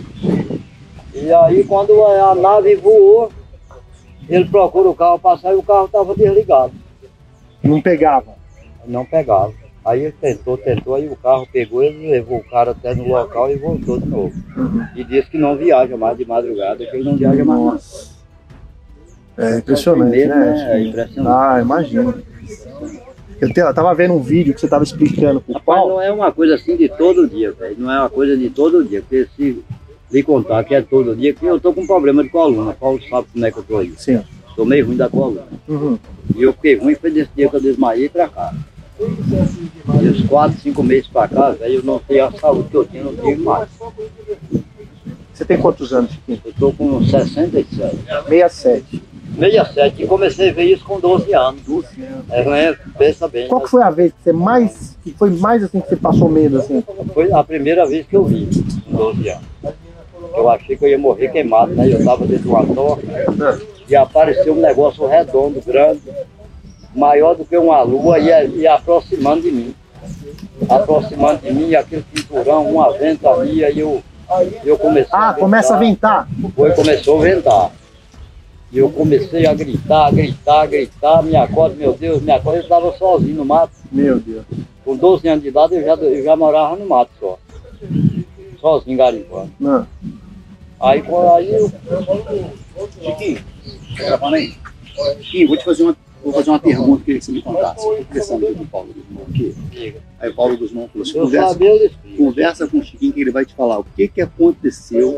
[1.13, 3.31] E aí quando a nave voou,
[4.27, 6.73] ele procura o carro passar e o carro estava desligado.
[7.63, 8.35] Não pegava.
[8.85, 9.53] Não pegava.
[9.83, 13.49] Aí ele tentou, tentou, aí o carro pegou, ele levou o cara até no local
[13.49, 14.33] e voltou de novo.
[14.95, 18.18] E disse que não viaja mais de madrugada, que ele não viaja mais.
[19.39, 20.71] É impressionante, Primeiro, né?
[20.73, 21.35] É impressionante.
[21.37, 22.13] Ah, imagino.
[23.41, 25.93] Eu, te- eu tava vendo um vídeo que você tava explicando pro Rapaz, Paulo.
[25.95, 27.75] não é uma coisa assim de todo dia, velho.
[27.79, 29.01] Não é uma coisa de todo dia.
[29.01, 29.63] Porque se
[30.11, 32.73] lhe contar que é todo dia, que eu tô com problema de coluna.
[32.73, 33.93] Paulo sabe como é que eu tô aí.
[33.97, 34.21] Sim.
[34.57, 35.43] Tô meio ruim da coluna.
[35.69, 35.97] Uhum.
[36.35, 38.53] E eu fiquei ruim foi desse dia que eu desmaiei pra cá.
[38.99, 42.85] E os quatro, cinco meses pra cá, velho, eu não tenho a saúde que eu
[42.85, 43.69] tinha, não tive mais.
[45.33, 46.41] Você tem quantos anos, Chiquinho?
[46.43, 47.77] Eu tô com 67.
[48.27, 49.01] 67.
[49.37, 51.61] 67 e comecei a ver isso com 12 anos.
[51.61, 52.25] 12 anos.
[52.29, 52.77] É, né?
[52.97, 53.47] pensa bem.
[53.47, 54.97] Qual que foi a vez que você mais.
[55.03, 56.83] que foi mais assim que você passou medo assim?
[57.13, 58.47] Foi a primeira vez que eu vi,
[58.85, 59.43] com 12 anos.
[60.35, 61.85] Eu achei que eu ia morrer queimado, né?
[61.87, 63.01] Eu estava dentro de uma toca
[63.89, 66.01] e apareceu um negócio redondo, grande,
[66.95, 69.75] maior do que uma lua e, e aproximando de mim.
[70.69, 74.03] Aproximando de mim, aquele cinturão, uma ventania, e eu,
[74.63, 76.27] eu comecei Ah, começa a ventar.
[76.55, 77.71] Foi, começou a ventar.
[78.71, 82.95] E eu comecei a gritar, gritar, gritar, me acorda, meu Deus, me acorda, eu estava
[82.97, 83.73] sozinho no mato.
[83.91, 84.43] Meu Deus.
[84.85, 87.39] Com 12 anos de idade eu já, eu já morava no mato só.
[88.61, 89.51] Sozinho garimpando.
[89.59, 89.87] Não.
[90.79, 91.71] Aí, quando- aí eu,
[93.01, 93.39] Chiquinho,
[93.97, 94.53] tá gravando aí?
[95.21, 97.85] Chiquinho, vou te fazer uma, vou fazer uma pergunta, queria que você me contasse.
[97.85, 99.55] Eu tô conversando aqui com o Paulo Guzmão aqui.
[100.19, 101.57] Aí o Paulo Guzmão falou assim, conversa,
[102.17, 105.17] conversa com o Chiquinho que ele vai te falar o que, que aconteceu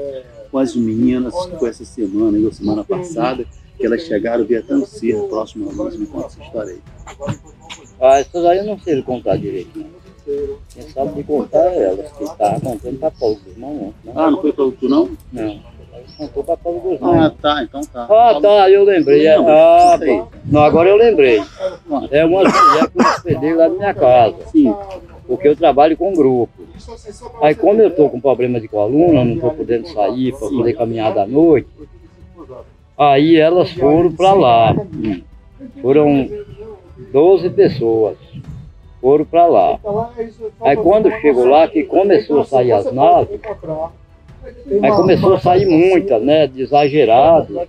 [0.51, 3.45] com as meninas com essa semana e ou semana passada,
[3.77, 5.95] que elas chegaram via tão cedo, próximo a nós.
[5.95, 6.81] Me conta essa história aí.
[7.99, 9.79] Ah, essas aí eu não sei contar direito.
[9.79, 10.01] Não.
[10.69, 14.13] Quem sabe de contar é elas, que estava contando Paulo Guzmão ontem, né?
[14.15, 15.09] Ah, não foi para tu não?
[15.31, 15.59] Não,
[16.17, 17.21] contou para Paulo Guzmão.
[17.21, 18.07] Ah, tá, então tá.
[18.09, 19.27] Ah, tá, eu lembrei.
[19.35, 20.27] Não, ah, pô.
[20.45, 21.41] não, agora eu lembrei.
[22.11, 24.35] É uma mulher que eu hospedei lá na minha casa.
[24.51, 24.73] Sim.
[25.27, 26.51] Porque eu trabalho com grupo.
[27.41, 31.13] Aí como eu estou com problema de coluna, não estou podendo sair para poder caminhar
[31.13, 31.69] da noite,
[32.97, 34.75] aí elas foram para lá.
[35.81, 36.29] Foram
[37.11, 38.17] 12 pessoas.
[38.99, 39.79] Foram para lá.
[40.61, 43.39] Aí quando chegou lá, que começou a sair as naves,
[44.81, 46.47] aí começou a sair muita, né?
[46.47, 47.59] De exagerado.
[47.59, 47.67] Aí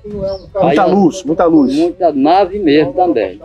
[0.62, 1.74] Muita luz, muita luz.
[1.74, 3.40] Muita nave mesmo também.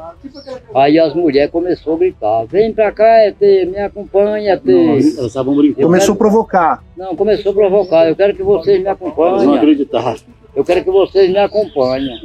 [0.73, 4.67] Aí as mulheres começaram a gritar, vem pra cá, ET, me acompanha, ET.
[4.67, 5.81] Elas estavam brincando.
[5.81, 6.83] Eu Começou a provocar.
[6.95, 9.57] Não, começou a provocar, eu quero que vocês me Elas não acompanhem.
[9.57, 10.17] acreditaram.
[10.55, 12.17] Eu quero que vocês me acompanhem.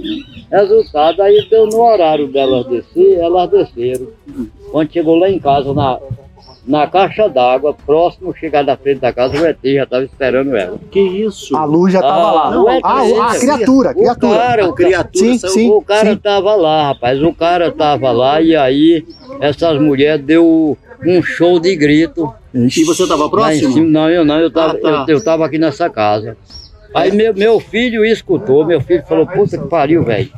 [0.51, 4.09] Resultado, aí deu no horário delas descer, elas desceram.
[4.71, 5.99] Quando chegou lá em casa, na,
[6.67, 10.79] na caixa d'água, próximo chegar da frente da casa, o ET já estava esperando ela.
[10.93, 11.57] Que isso?
[11.57, 12.51] A luz já tava Ah, lá.
[12.53, 14.37] não é ah, que- a criatura, a O criatura.
[14.39, 15.71] cara, A o criatura Sim, saiu sim.
[15.71, 17.21] O cara tava lá, rapaz.
[17.23, 19.05] O cara tava lá e aí
[19.41, 22.33] essas mulheres deu um show de grito.
[22.55, 23.73] E você estava próximo?
[23.73, 23.87] cima.
[23.89, 25.05] Não, eu não, eu tava, Ah, tá.
[25.09, 26.37] eu, eu aqui nessa casa.
[26.95, 30.31] Aí meu, meu filho escutou, meu filho falou, puta que pariu, velho.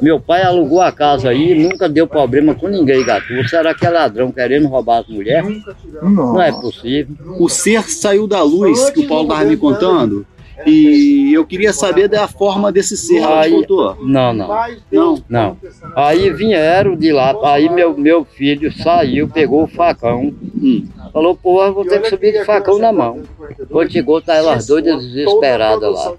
[0.00, 3.26] Meu pai alugou a casa aí, nunca deu problema com ninguém, gato.
[3.48, 5.62] Será que é ladrão querendo roubar as mulheres?
[6.02, 7.14] Não é possível.
[7.38, 10.26] O ser saiu da luz que o Paulo estava me contando.
[10.66, 13.24] E eu queria saber da forma desse ser.
[13.24, 13.96] Aí, contou?
[14.02, 14.48] não, não.
[14.92, 15.24] Não.
[15.28, 15.56] Não.
[15.96, 20.86] Aí vieram de lá, aí meu, meu filho saiu, pegou o facão, Hum.
[21.12, 23.22] Falou, porra, vou ter que subir de facão na mão.
[23.70, 26.14] Quando chegou, tá elas doidas desesperadas lá.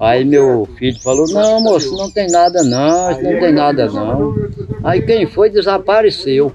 [0.00, 4.34] Aí meu filho falou, não moço, não tem nada não, isso não tem nada não.
[4.82, 6.52] Aí quem foi desapareceu.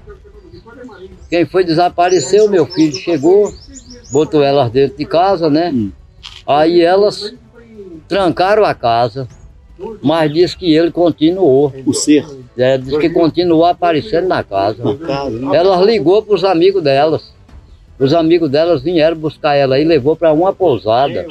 [1.28, 3.52] Quem foi desapareceu, meu filho chegou,
[4.10, 5.74] botou elas dentro de casa, né?
[6.46, 7.34] Aí elas
[8.08, 9.28] trancaram a casa,
[10.02, 11.72] mas disse que ele continuou.
[11.84, 12.24] O ser?
[12.58, 14.82] É, disse que continuou aparecendo na casa.
[15.54, 17.32] Elas ligou para os amigos delas.
[17.98, 21.24] Os amigos delas vieram buscar ela e levou para uma pousada.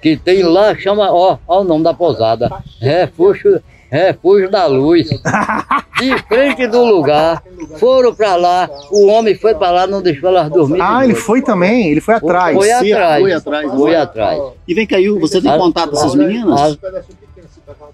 [0.00, 2.52] Que tem lá, chama, ó, ó o nome da pousada.
[2.80, 5.08] Refúgio, Refúgio da Luz.
[5.98, 7.42] De frente do lugar.
[7.78, 8.70] Foram para lá.
[8.90, 10.80] O homem foi para lá, não deixou elas dormir.
[10.80, 12.56] Ah, ele foi também, ele foi atrás.
[12.56, 13.20] Foi atrás.
[13.22, 13.76] foi atrás, né?
[13.76, 14.42] Foi atrás.
[14.68, 16.60] E vem cá, você tem As- contato dessas as- meninas?
[16.60, 16.76] as-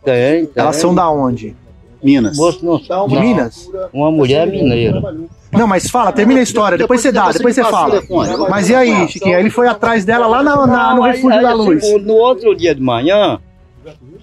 [0.04, 0.50] Tem, tem.
[0.56, 1.54] Elas são da onde?
[2.02, 2.36] Minas.
[2.36, 3.68] Moço não De Minas?
[3.92, 5.00] Uma mulher mineira.
[5.52, 8.00] Não, mas fala, termina a história, depois você dá, depois você fala.
[8.48, 9.38] Mas e aí, Chiquinho?
[9.38, 11.92] Ele foi atrás dela lá na- na- no Aí- Refúgio aí, da assim, Luz.
[11.92, 13.38] no- No outro dia de manhã,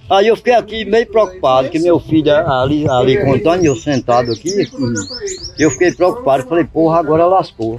[0.10, 4.32] aí eu fiquei aqui meio preocupado, que meu filho ali, ali contando, e eu sentado
[4.32, 4.50] aqui,
[5.60, 7.76] eu fiquei preocupado, falei, porra, agora lascou.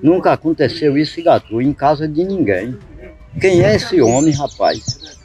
[0.00, 2.76] Nunca aconteceu isso em Gatu, em casa de ninguém.
[3.40, 5.16] Quem é esse homem, rapaz?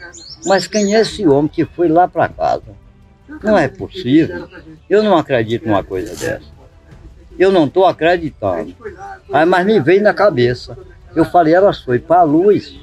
[0.47, 2.63] Mas quem é esse homem que foi lá para casa?
[3.43, 4.47] Não é possível.
[4.89, 6.51] Eu não acredito numa coisa dessa.
[7.39, 8.75] Eu não estou acreditando.
[9.31, 10.77] Aí, mas me veio na cabeça.
[11.15, 12.73] Eu falei, elas foi para a luz.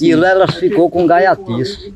[0.00, 1.92] E lá elas ficou com gaiatice.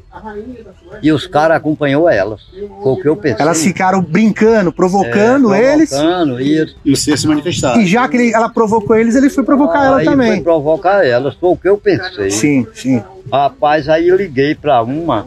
[1.02, 2.42] E os caras acompanhou elas.
[2.82, 3.40] Foi o que eu pensei.
[3.40, 5.88] Elas ficaram brincando, provocando É, eles.
[5.88, 7.80] provocando, e, E o ser se manifestaram.
[7.80, 10.42] E já que ele- ela provocou eles, ele foi provocar ela aí foi também.
[10.42, 11.34] provocar elas.
[11.36, 12.30] Foi o que eu pensei.
[12.30, 13.02] Sim, sim.
[13.32, 15.26] Rapaz, aí eu liguei para uma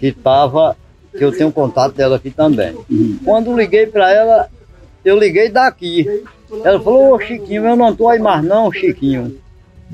[0.00, 0.76] que tava,
[1.16, 2.76] que eu tenho contato dela aqui também.
[3.24, 4.48] Quando liguei para ela,
[5.04, 6.24] eu liguei daqui.
[6.64, 9.36] Ela falou, ô Chiquinho, eu não tô aí mais não, Chiquinho.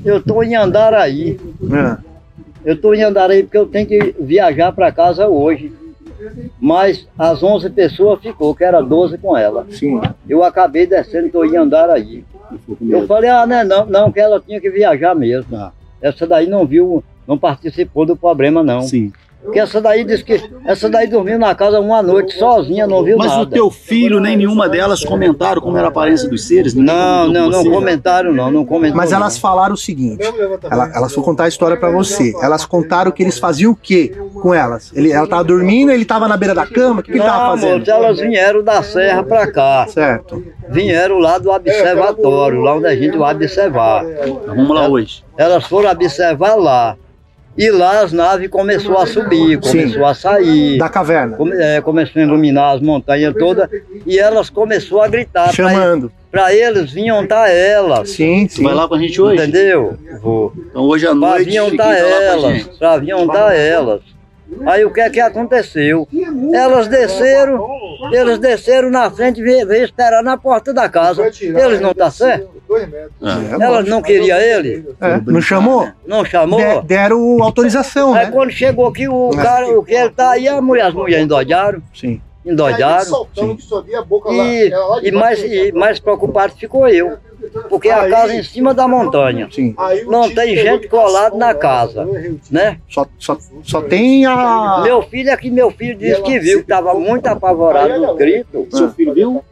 [0.03, 1.39] Eu tô em Andaraí.
[1.71, 1.97] É.
[2.65, 5.71] Eu tô em Andaraí porque eu tenho que viajar para casa hoje.
[6.59, 9.67] Mas as 11 pessoas ficou, que era 12 com ela.
[9.69, 9.99] Sim.
[10.27, 12.23] Eu acabei descendo, tô em Andaraí.
[12.81, 15.71] Eu falei, ah, né, não, não, que ela tinha que viajar mesmo.
[16.01, 18.81] Essa daí não viu, não participou do problema, não.
[18.81, 19.11] Sim.
[19.43, 23.17] Porque essa daí disse que essa daí dormiu na casa uma noite sozinha, não viu
[23.17, 23.41] Mas nada.
[23.43, 26.73] o teu filho, nem nenhuma delas comentaram como era a aparência dos seres?
[26.73, 28.97] Não, não, não comentaram, não, não comentaram.
[28.97, 30.23] Mas elas falaram o seguinte:
[30.71, 32.33] ela- elas foram contar a história pra você.
[32.41, 34.91] Elas contaram que eles faziam o quê com elas?
[34.95, 37.51] Ele, ela tava dormindo, ele tava na beira da cama, o que, que ele tava
[37.51, 37.79] fazendo?
[37.79, 39.85] moço, elas vieram da serra pra cá.
[39.89, 40.43] Certo.
[40.69, 44.03] Vieram lá do observatório, lá onde a gente vai observar.
[44.47, 45.23] Vamos lá hoje.
[45.37, 46.95] Elas foram observar lá.
[47.55, 49.81] E lá as naves começou a subir, Sim.
[49.81, 50.77] começou a sair.
[50.79, 51.37] Da caverna.
[51.37, 53.69] Come- é, começou a iluminar as montanhas todas.
[54.07, 55.43] E elas começou a gritar.
[55.45, 56.11] pra Chamando.
[56.31, 58.09] Pra eles vinham tá elas.
[58.09, 58.63] Sim, sim.
[58.63, 59.35] vai lá com a gente hoje?
[59.43, 59.95] Entendeu?
[60.19, 60.51] Vou.
[60.69, 62.63] Então hoje à Pra noite, vinham tá tá lá com a elas.
[62.79, 64.01] Pra vinham tá elas.
[64.65, 66.07] Aí o que é que aconteceu?
[66.53, 67.67] Elas desceram,
[68.11, 71.23] eles desceram na frente e veio, veio esperar na porta da casa.
[71.41, 72.49] Eles não tá certo?
[72.75, 73.63] É.
[73.63, 74.87] Elas não queriam ele?
[74.99, 75.87] É, não chamou?
[76.05, 76.59] Não chamou?
[76.81, 78.31] De- deram autorização, Aí né?
[78.31, 81.81] quando chegou aqui, o cara, o que ele tá aí, a mulher, as mulheres endoidaram,
[81.93, 82.21] Sim.
[82.45, 83.05] endoidaram.
[83.05, 84.43] Soltando que só via a boca lá.
[84.45, 87.17] E, lá de e, mais, e mais preocupado ficou eu.
[87.69, 89.47] Porque a casa é em cima da montanha.
[89.51, 89.75] Sim.
[90.07, 92.07] Não tem gente colado na ela, casa.
[92.49, 92.77] Né?
[92.89, 94.81] Só, só, só tem a.
[94.83, 98.67] Meu filho aqui, meu filho disse que viu, que estava muito apavorado no grito.
[98.71, 99.43] Seu filho viu?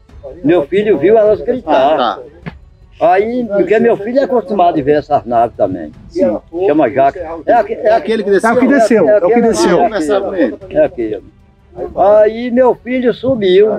[0.43, 1.97] Meu filho viu elas gritar.
[1.97, 2.19] Tá.
[3.01, 5.91] Aí, porque meu filho é acostumado a ver essas naves também.
[6.67, 7.17] Chama Jaque.
[7.17, 8.49] É, é, É aquele que desceu?
[8.49, 9.79] É o que desceu, é o que desceu.
[9.79, 10.57] é Conversar com ele.
[10.69, 11.23] É aquele.
[11.95, 13.69] Aí meu filho subiu.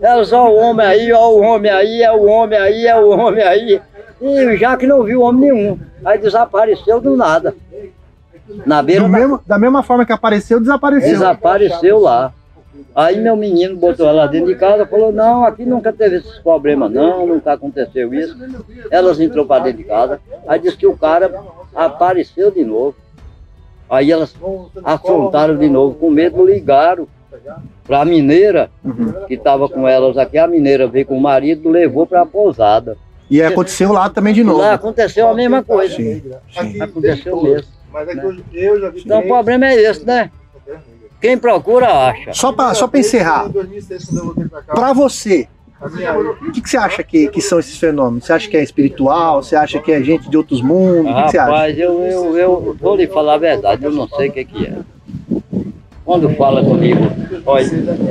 [0.00, 3.10] Elas, ó o homem aí, ó o homem aí, é o homem aí, é o
[3.10, 3.80] homem aí.
[4.20, 5.78] E o Jaque não viu homem nenhum.
[6.04, 7.54] Aí desapareceu do nada.
[8.66, 11.10] Na beira da mesmo, da mesma forma que apareceu, desapareceu.
[11.10, 12.32] Desapareceu lá.
[12.94, 16.38] Aí meu menino botou ela dentro de casa e falou, não, aqui nunca teve esses
[16.38, 18.36] problemas não, nunca aconteceu isso.
[18.90, 21.32] Elas entrou para dentro de casa, aí disse que o cara
[21.74, 22.96] apareceu de novo.
[23.88, 24.34] Aí elas
[24.84, 27.06] afrontaram de novo, com medo ligaram
[27.84, 28.70] para a mineira,
[29.26, 32.96] que estava com elas aqui, a mineira veio com o marido, levou para a pousada.
[33.30, 34.60] E aconteceu lá também de novo.
[34.60, 35.94] Lá aconteceu a mesma coisa.
[35.94, 36.22] Sim,
[36.56, 37.68] Aqui Aconteceu mesmo.
[37.92, 40.30] Mas é que eu, eu já vi Então o problema é esse, né?
[41.20, 42.32] Quem procura acha.
[42.32, 45.48] Só pra, só pra encerrar, Em 2006, quando eu voltei pra cá, pra você,
[45.80, 48.24] o que, que você acha que, que são esses fenômenos?
[48.24, 49.42] Você acha que é espiritual?
[49.42, 51.12] Você acha que é gente de outros mundos?
[51.12, 51.50] O que, que você acha?
[51.50, 54.66] Rapaz, eu, eu, eu vou lhe falar a verdade, eu não sei o que, que
[54.66, 54.78] é.
[56.08, 57.02] Quando fala comigo,
[57.44, 57.66] olha,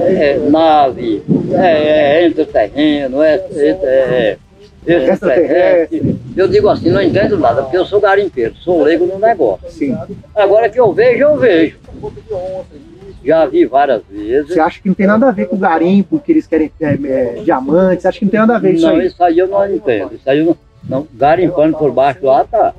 [0.07, 4.37] é nave, é, é intraterreno, é, é,
[4.85, 6.15] é extraterrestre.
[6.37, 9.67] Eu digo assim, não entendo nada, porque eu sou garimpeiro, sou leigo no negócio.
[9.71, 9.97] Sim.
[10.35, 11.77] Agora que eu vejo, eu vejo.
[13.25, 14.53] Já vi várias vezes.
[14.53, 17.41] Você acha que não tem nada a ver com garimpo, que eles querem é, é,
[17.43, 18.03] diamantes?
[18.03, 19.07] Você acha que não tem nada a ver isso Não, aí?
[19.07, 20.13] isso aí eu não entendo.
[20.13, 22.75] Isso aí eu não, Não, garimpando por baixo lá tá.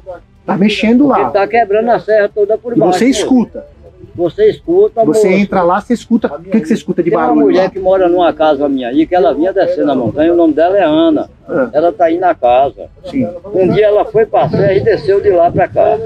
[0.47, 1.29] Tá mexendo lá.
[1.29, 3.01] tá quebrando a serra toda por E baixo.
[3.01, 3.67] você escuta.
[4.15, 5.41] Você escuta, Você moço.
[5.43, 6.27] entra lá, você escuta.
[6.35, 7.47] O que, que você escuta de Tem uma barulho?
[7.47, 7.71] mulher lá?
[7.71, 10.77] que mora numa casa minha aí, que ela vinha descendo a montanha, o nome dela
[10.77, 11.31] é Ana.
[11.49, 11.71] Ah.
[11.73, 12.89] Ela tá aí na casa.
[13.05, 13.29] Sim.
[13.55, 15.99] Um dia ela foi pra serra e desceu de lá pra cá.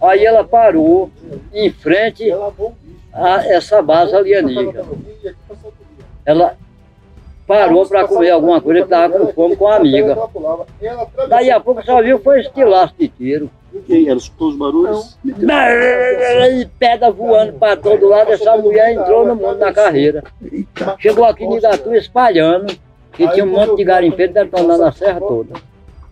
[0.00, 1.10] Aí ela parou
[1.54, 2.24] em frente
[3.12, 4.82] a essa base alienígena.
[6.24, 6.54] Ela
[7.46, 10.16] parou pra comer alguma coisa que tava com fome com a amiga.
[11.28, 13.50] Daí a pouco só viu foi estilaço de tiro.
[13.88, 15.18] E ela escutou os barulhos?
[15.24, 20.22] E pedra voando para todo lado, essa mulher entrou no mundo na carreira.
[20.98, 22.74] Chegou aqui em Igatu espalhando,
[23.12, 25.54] que tinha um monte de garimpeiro detonando a serra toda.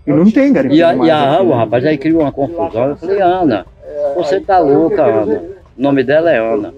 [0.06, 0.74] E não tem garimpo.
[0.74, 1.54] E a, mais e a aqui, o né?
[1.54, 2.88] rapaz aí criou uma confusão.
[2.90, 3.66] Eu falei, Ana,
[4.16, 5.42] você tá louca, Ana.
[5.78, 6.74] O nome dela é Ana.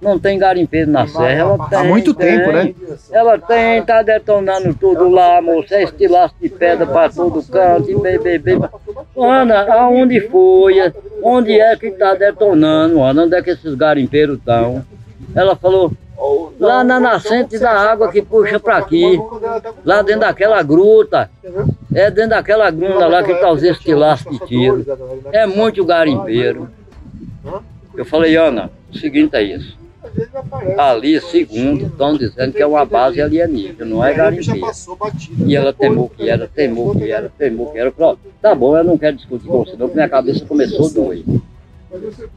[0.00, 1.30] Não tem garimpeiro na serra.
[1.32, 2.38] Ela tem, Há muito tem.
[2.38, 2.74] tempo, né?
[3.10, 5.74] Ela tem, tá detonando tudo lá, moça.
[5.74, 7.90] É estilaço de pedra para todo canto.
[7.90, 8.60] E bem.
[9.16, 10.92] Ana, aonde foi?
[11.22, 13.24] Onde é que tá detonando, Ana?
[13.24, 14.84] Onde é que esses garimpeiros estão?
[15.34, 15.92] Ela falou,
[16.60, 19.20] lá na nascente da água que puxa para aqui.
[19.84, 21.28] Lá dentro daquela gruta.
[21.92, 24.84] É dentro daquela gruna lá que tá os estilaços de tiro.
[25.32, 26.70] É muito garimpeiro.
[27.96, 29.76] Eu falei, Ana, o seguinte é isso.
[30.78, 34.60] Ali, segundo, estão dizendo que é uma base alienígena, não é garimpeiro.
[35.46, 37.92] E ela temou que era, temou que era, temou que era.
[37.98, 40.90] Ó, tá bom, eu não quero discutir com você, não, porque minha cabeça começou a
[40.90, 41.24] doer.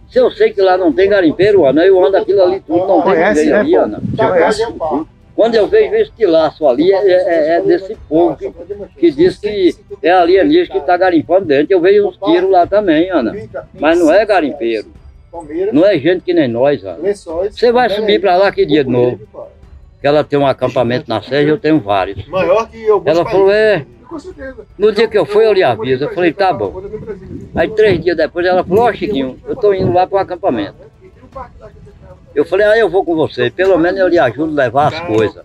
[0.09, 3.01] Se eu sei que lá não tem garimpeiro, Ana, eu ando aquilo ali tudo, não
[3.01, 3.75] tem ninguém né, ali?
[3.75, 4.01] Ana.
[4.17, 4.65] Conhece.
[5.35, 8.51] Quando eu vejo esse laço ali, é, é- é desse povo que,
[8.97, 11.73] que diz que é alienígena que está garimpando dentro.
[11.73, 13.33] Eu vejo os tiros lá também, Ana.
[13.79, 14.87] Mas não é garimpeiro.
[15.71, 16.99] Não é gente que nem nós, Ana.
[17.49, 19.19] Você vai subir para lá que dia de novo?
[19.99, 22.27] Que ela tem um acampamento na Serra eu tenho vários.
[22.27, 23.01] Maior que eu.
[23.05, 23.85] Ela falou, é.
[24.07, 24.65] Com certeza.
[24.77, 26.03] No dia que eu fui, eu lhe aviso.
[26.03, 26.83] Eu falei, tá bom.
[27.55, 30.75] Aí três dias depois ela falou, ó Chiquinho, eu tô indo lá para o acampamento.
[32.35, 34.99] Eu falei, ah, eu vou com você, pelo menos eu lhe ajudo a levar as
[35.01, 35.41] coisas.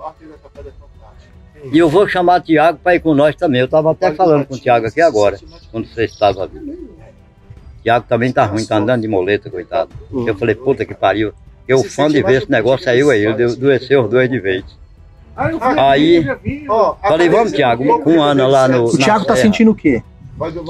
[1.73, 3.61] E eu vou chamar o Tiago para ir com nós também.
[3.61, 5.39] Eu estava até falando com o Tiago aqui agora,
[5.71, 6.96] quando você estava vindo.
[7.87, 9.91] Tiago também tá ruim, tá andando de moleta, coitado.
[10.27, 11.33] Eu falei, puta que pariu.
[11.69, 14.65] Eu fã de ver esse negócio aí, eu e ele, adoeceu os dois de vez.
[15.37, 16.27] Aí,
[17.01, 18.87] falei, vamos, Tiago, com Ana lá no.
[18.87, 20.03] O Thiago tá sentindo o quê?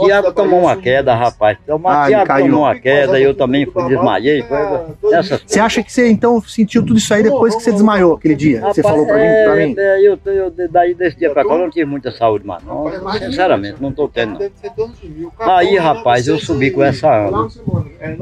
[0.04, 1.58] Tiago tomou uma queda, rapaz.
[1.66, 2.46] Tomou, Ah, Tiago caiu.
[2.46, 4.42] tomou uma queda, eu também fui, desmaiei.
[4.42, 8.14] Foi, essas Você acha que você então sentiu tudo isso aí depois que você desmaiou
[8.14, 8.60] aquele dia?
[8.60, 9.22] Você Rapaz, falou pra mim?
[9.22, 9.74] Pra é, mim?
[9.76, 12.90] é, eu, eu, daí desse dia pra cá eu não tive muita saúde, mas não,
[13.18, 14.38] sinceramente, não tô tendo.
[14.38, 15.56] Não.
[15.56, 17.48] Aí, rapaz, eu subi com essa Ana.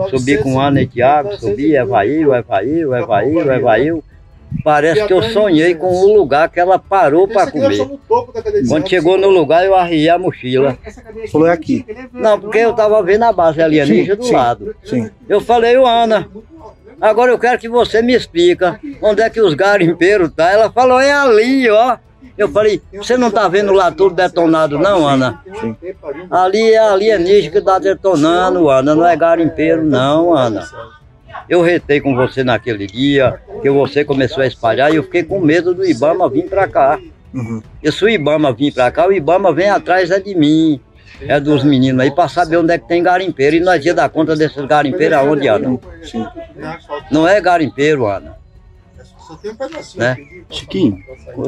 [0.09, 4.03] Subi com Ana e Tiago, subi, Evaí, o Evaí, o Evaí, o Evaí.
[4.63, 7.87] Parece que eu sonhei com o lugar que ela parou para comer.
[8.69, 10.79] Quando chegou no lugar, eu arriei a mochila.
[11.31, 11.85] Falou é aqui.
[12.13, 14.77] Não, porque eu tava vendo a base alienígena Sim, do sim, lado.
[14.85, 15.11] Sim.
[15.29, 16.29] Eu falei, ô Ana,
[17.01, 20.51] agora eu quero que você me explica onde é que os garimpeiros tá.
[20.51, 21.99] Ela falou, é ali, ó.
[22.37, 25.41] Eu falei, você não tá vendo lá tudo detonado não, Ana?
[26.29, 30.67] Ali é alienígena que tá detonando, Ana, não é garimpeiro não, Ana.
[31.49, 35.41] Eu retei com você naquele dia, que você começou a espalhar e eu fiquei com
[35.41, 36.99] medo do Ibama vir pra cá.
[37.33, 37.63] Uhum.
[37.83, 40.81] E se o Ibama vir pra cá, o Ibama vem atrás é de mim,
[41.21, 43.57] é dos meninos aí, pra saber onde é que tem garimpeiro.
[43.57, 45.79] E nós ia dar conta desses garimpeiros aonde, Ana?
[47.11, 48.44] Não é garimpeiro, Ana.
[49.27, 50.01] Só tem um pedacinho.
[50.01, 50.17] Né?
[50.51, 50.99] Chiquinho,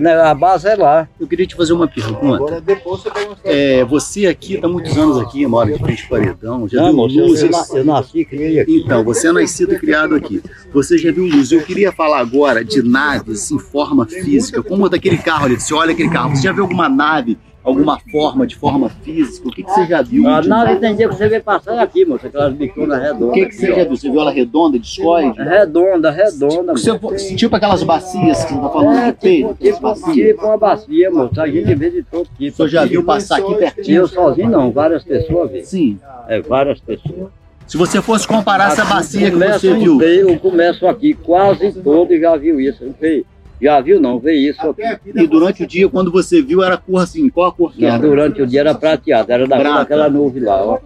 [0.01, 1.09] ne- A base é lá.
[1.21, 2.35] eu queria te fazer uma pergunta.
[2.37, 6.09] Agora depois você pega uma É, você aqui está muitos anos aqui, mora de frente
[6.09, 7.71] paredão, já Não, viu eu, luzes.
[7.71, 8.83] eu eu nasci e criei aqui.
[8.85, 10.43] Então, você é nascido e criado aqui.
[10.73, 11.53] Você já viu luzes.
[11.53, 15.61] Eu queria falar agora de naves em forma física, como daquele carro ali.
[15.61, 19.49] Você olha aquele carro, você já viu alguma nave, alguma forma, de forma física?
[19.49, 20.29] O que, que você já viu?
[20.29, 23.35] A de nave tem dia que você vê passar aqui, moço, aquelas bichonas O redondas.
[23.35, 23.97] que, que você já viu?
[23.97, 25.41] Você viu ela redonda, discoide?
[25.41, 26.73] É redonda, redonda.
[26.73, 27.37] Você, moço.
[27.37, 30.29] tipo aquelas bacias que você está falando É, peito, tipo, tipo, bacia.
[30.33, 31.41] tipo uma bacia, moço.
[31.41, 32.53] A gente vê de todo tipo.
[32.53, 33.97] O senhor já viu passar aqui pertinho?
[34.03, 35.65] eu sozinho não, várias pessoas vê.
[35.65, 35.99] Sim.
[36.29, 37.29] É, várias pessoas.
[37.67, 42.17] Se você fosse comparar essa bacia que você viu, veio, Eu começo aqui, quase todo
[42.17, 42.85] já viu isso.
[42.85, 43.25] Não sei.
[43.61, 44.83] Já viu não, vê isso aqui.
[45.15, 47.89] e durante o dia, quando você viu, era cor assim, qual a cor que Não,
[47.89, 47.99] era?
[47.99, 49.79] durante o dia era prateado, era daquela, Prata.
[49.81, 50.79] daquela nuvem lá, ó.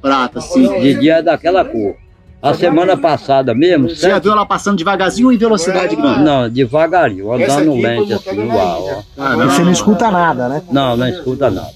[0.00, 0.80] Prata, sim.
[0.80, 1.96] De dia é daquela cor.
[2.40, 6.22] A semana passada mesmo, Você já viu ela passando devagarzinho ou em velocidade grande?
[6.22, 9.02] Não, devagarinho, andando lente assim, uau, ó.
[9.16, 10.62] Ah, Você não escuta nada, né?
[10.70, 11.70] Não, não escuta nada.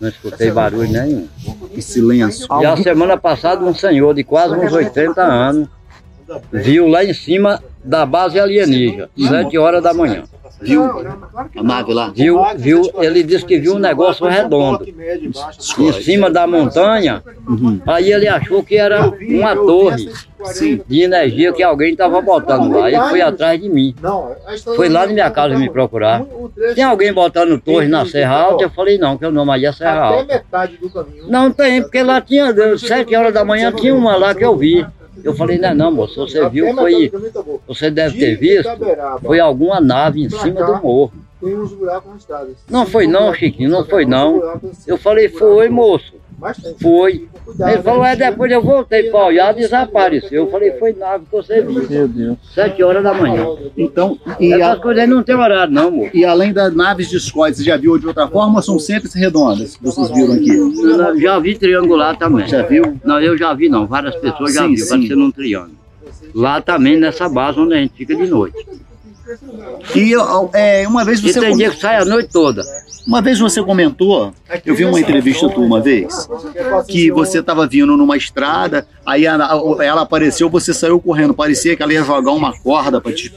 [0.00, 1.28] Não escutei barulho nenhum.
[1.74, 2.46] Que silêncio.
[2.60, 5.68] E a semana passada um senhor de quase uns 80 anos
[6.52, 10.24] viu lá em cima da base alienígena, sete horas da manhã.
[10.60, 12.10] Viu a nave lá?
[12.14, 17.22] Viu, viu, ele disse que viu um negócio redondo em cima da montanha.
[17.86, 20.10] Aí ele achou que era uma torre
[20.86, 22.88] de energia que alguém estava botando lá.
[22.88, 23.94] Ele foi atrás de mim.
[24.76, 26.24] Foi lá na minha casa me procurar.
[26.74, 28.64] Tem alguém botando torre na Serra Alta?
[28.64, 30.34] Eu falei, não, que o nome aí é Serra Alta.
[30.34, 31.24] metade do caminho.
[31.28, 34.86] Não tem, porque lá tinha, sete horas da manhã tinha uma lá que eu vi.
[35.22, 37.12] Eu falei, não, não, moço, você viu, foi,
[37.66, 38.70] você deve ter visto,
[39.22, 41.12] foi alguma nave em cima do morro.
[41.40, 42.50] Tem uns buracos na estrada.
[42.70, 44.60] Não foi não, Chiquinho, não foi não.
[44.86, 46.14] Eu falei, foi, moço.
[46.52, 46.74] Tem.
[46.80, 47.28] Foi.
[47.58, 50.44] Ele falou, é, depois eu voltei para olhar, desapareceu.
[50.44, 51.86] Eu falei, foi nave que você viu.
[51.88, 52.36] Meu Deus.
[52.54, 53.46] Sete horas da manhã.
[53.76, 56.10] Então, e, Essas a- coisas aí não tem horário não, moço.
[56.14, 59.10] e além das naves de escote, você já viu de outra forma ou são sempre
[59.14, 60.50] redondas que vocês viram aqui?
[60.56, 62.46] Eu já vi triangular também.
[62.48, 62.98] Já viu?
[63.04, 63.86] Não, eu já vi não.
[63.86, 65.76] Várias pessoas já viram, parecendo um triângulo.
[66.34, 68.56] Lá também, nessa base onde a gente fica de noite.
[69.94, 70.12] E
[70.52, 72.62] é, uma vez E você tem com- dia que sai a noite toda.
[73.06, 74.32] Uma vez você comentou,
[74.64, 76.28] eu vi uma entrevista tua uma vez,
[76.86, 81.76] que você estava vindo numa estrada, aí a- a- ela apareceu, você saiu correndo, parecia
[81.76, 83.32] que ela ia jogar uma corda para te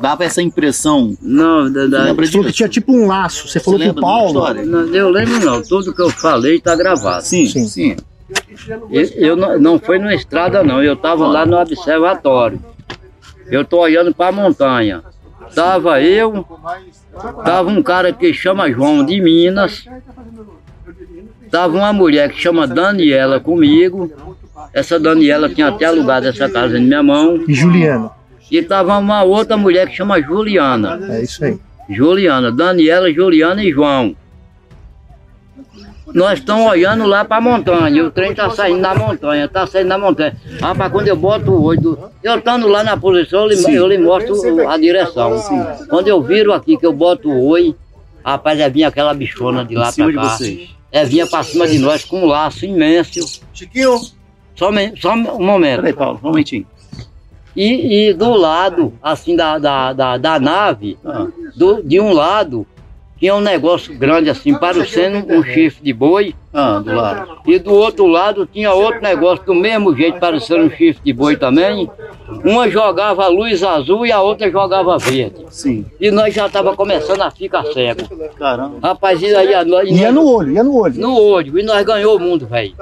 [0.00, 1.14] dava essa impressão.
[1.20, 3.46] Não, da, da- Lembra Você falou que tinha tipo um laço.
[3.46, 4.64] Você falou Você lembra de uma Paulo.
[4.64, 5.62] não, eu lembro não.
[5.62, 7.22] Tudo que eu falei está gravado.
[7.24, 7.66] Sim, Sim.
[7.66, 7.96] sim.
[8.90, 12.58] Eu, eu não, não foi na estrada não, eu estava lá no observatório.
[13.50, 15.02] Eu tô olhando para a montanha.
[15.54, 16.44] Tava eu,
[17.44, 19.86] tava um cara que chama João de Minas,
[21.50, 24.12] tava uma mulher que chama Daniela comigo.
[24.72, 27.42] Essa Daniela tinha até alugado essa casa em minha mão.
[27.48, 28.10] E Juliano.
[28.50, 31.00] E tava uma outra mulher que chama Juliana.
[31.10, 31.58] É isso aí.
[31.88, 34.14] Juliana, Daniela, Juliana e João.
[36.14, 39.88] Nós estamos olhando lá para a montanha, o trem está saindo da montanha, está saindo
[39.88, 40.36] da montanha.
[40.60, 43.98] Rapaz, quando eu boto o olho, eu estando lá na posição, eu lhe, eu lhe
[43.98, 44.34] mostro
[44.68, 45.32] a direção.
[45.90, 47.74] Quando eu viro aqui, que eu boto o oi,
[48.24, 50.38] rapaz, é vinha aquela bichona de lá para cá.
[50.92, 53.42] É vinha para cima de nós com um laço imenso.
[53.52, 54.00] Chiquinho,
[54.54, 55.76] Só, me- só um momento.
[55.80, 56.66] Peraí, Paulo, um momentinho.
[57.54, 61.26] E, e do lado, assim, da, da, da, da nave, Ah.
[61.56, 62.66] do, de um lado,
[63.18, 67.38] tinha um negócio grande assim, parecendo um chifre de boi, Ah, do lado.
[67.46, 71.36] e do outro lado tinha outro negócio do mesmo jeito, parecendo um chifre de boi
[71.36, 71.90] também.
[72.44, 75.44] Uma jogava luz azul e a outra jogava verde.
[75.48, 75.86] Sim.
[76.00, 78.02] E nós já estava começando a ficar cego.
[78.36, 78.78] Caramba.
[78.82, 81.00] Rapaz, e aí a nós, Ia no olho, ia no olho.
[81.00, 82.74] no olho, e nós ganhou o mundo, velho.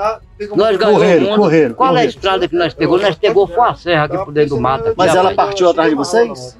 [0.57, 1.39] Nós ganhamos Correram, o mundo.
[1.39, 2.09] correram, Qual é a correram.
[2.11, 2.99] estrada que nós pegou?
[3.01, 4.89] Nós pegou foi a serra aqui por dentro do mato.
[4.89, 5.49] aqui, Mas ela rapaz.
[5.49, 6.57] partiu atrás de vocês?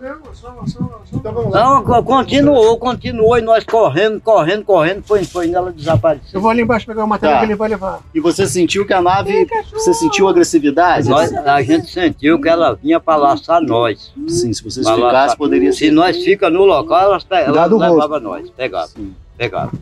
[1.13, 1.51] Então.
[1.51, 6.29] Não, co- continuou, continuou, e nós correndo, correndo, correndo, foi, foi ela desapareceu.
[6.35, 7.41] Eu vou ali embaixo pegar o material Tá.
[7.41, 8.01] que ele vai levar.
[8.15, 9.47] E você sentiu que a nave.
[9.73, 11.09] Você sentiu agressividade?
[11.09, 14.13] Nós, a gente sentiu que ela vinha para laçar nós.
[14.29, 15.37] Sim, se vocês Pra ficassem, laçar.
[15.37, 15.91] poderia Se ser.
[15.91, 18.89] nós fica no local, elas, pe- elas levavam nós, pegava,
[19.37, 19.73] pegava.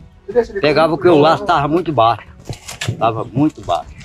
[0.61, 2.23] Pegava porque o laço estava muito baixo,
[2.91, 4.03] estava muito baixo.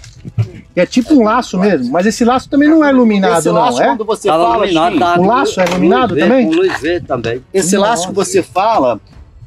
[0.74, 3.83] É tipo um laço mesmo, mas esse laço também não é iluminado, Esse não, laço,
[3.83, 3.87] é?
[3.87, 6.47] quando você Tava fala, tava O com laço é luz iluminado verde, também?
[6.47, 7.43] Com luz verde também.
[7.53, 9.01] esse laço que você fala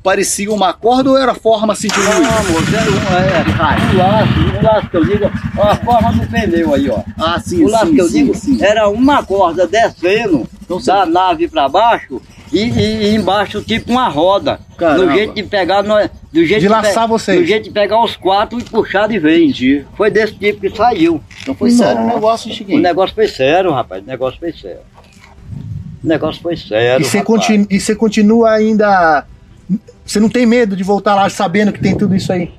[0.04, 2.20] parecia uma corda ou era forma assim de luz?
[2.20, 6.14] Não, moço, era um, é, um laço, um laço que eu digo, ó, a forma
[6.14, 7.00] do pneu aí, ó.
[7.20, 8.64] Ah, sim, o laço sim, que eu sim, digo sim.
[8.64, 10.48] era uma corda descendo
[10.86, 12.22] da nave para baixo
[12.52, 14.60] e, e- embaixo tipo uma roda.
[14.78, 15.06] Caramba.
[15.06, 17.40] Do jeito de pegar, nós- do jeito De laçar pe- vocês.
[17.40, 19.58] Do jeito de pegar os quatro e puxar de vez.
[19.96, 21.22] Foi desse tipo que saiu.
[21.42, 22.80] Então foi sério o negócio, O Chiquinho.
[22.80, 24.04] negócio foi sério, rapaz.
[24.04, 24.80] O negócio foi sério.
[26.04, 27.02] O negócio foi sério.
[27.06, 27.38] E você, rapaz.
[27.40, 29.26] continua, e você continua ainda.
[30.06, 32.52] Você não tem medo de voltar lá sabendo que tem tudo isso aí?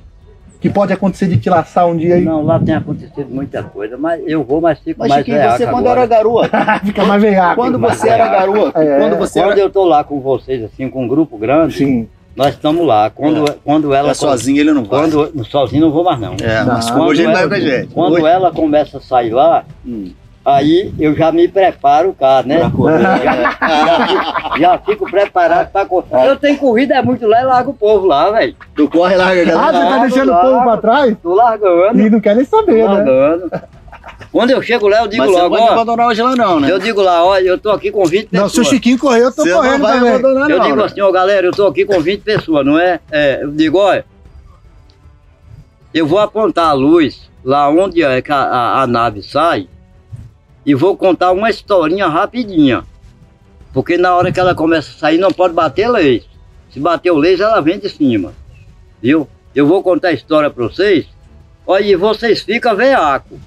[0.63, 2.23] Que pode acontecer de te laçar um dia aí?
[2.23, 5.57] Não, lá tem acontecido muita coisa, mas eu vou, mas fico Mas, mais Chiquinho, reaco
[5.57, 5.99] você quando agora.
[5.99, 6.49] era garoto,
[6.87, 7.55] Fica mais veiaco.
[7.55, 8.97] quando você era garoto, É.
[8.97, 12.07] quando você Quando era eu tô lá com vocês, assim, com um grupo grande, Sim.
[12.33, 13.09] nós estamos lá.
[13.09, 14.11] Quando, quando ela.
[14.11, 15.01] é sozinho, ele não vai.
[15.01, 16.35] Quando, sozinho não vou mais não.
[16.41, 17.01] É, mas Não.
[17.07, 17.87] hoje ele vai pra gente.
[17.93, 20.11] Quando Hoje- ela começa a sair lá, Hum.
[20.45, 22.59] Aí eu já me preparo cá, né?
[22.59, 26.27] Já, já fico, preparado pra correr.
[26.29, 28.55] Eu tenho corrida é muito lá e largo o povo lá, velho.
[28.75, 29.87] Tu corre lá, Ah, você galera.
[29.89, 31.15] tá deixando o povo pra trás?
[31.21, 32.83] Tô largando, E não quer nem saber, né?
[32.85, 33.51] largando.
[34.31, 35.71] Quando eu chego lá, eu digo Mas você não logo, ó.
[35.71, 36.71] abandonar hoje lá não, né?
[36.71, 38.51] Eu digo lá, olha, eu tô aqui com 20 Não, pessoas.
[38.51, 40.09] se o Chiquinho correr, eu tô Você não correndo vai também.
[40.09, 40.83] abandonar Eu não, digo né?
[40.85, 42.99] assim, ó, galera, eu tô aqui com 20 pessoas, não é?
[43.11, 44.03] é eu digo, olha,
[45.93, 49.67] eu vou apontar a luz lá onde é que a, a- a nave sai
[50.65, 52.83] e vou contar uma historinha rapidinha.
[53.73, 56.23] Porque na hora que ela começa a sair, não pode bater leis.
[56.69, 58.33] Se bater o leis, ela vem de cima.
[59.01, 59.27] Viu?
[59.55, 61.05] Eu vou contar a história pra vocês.
[61.65, 63.39] Olha, e vocês ficam veaco.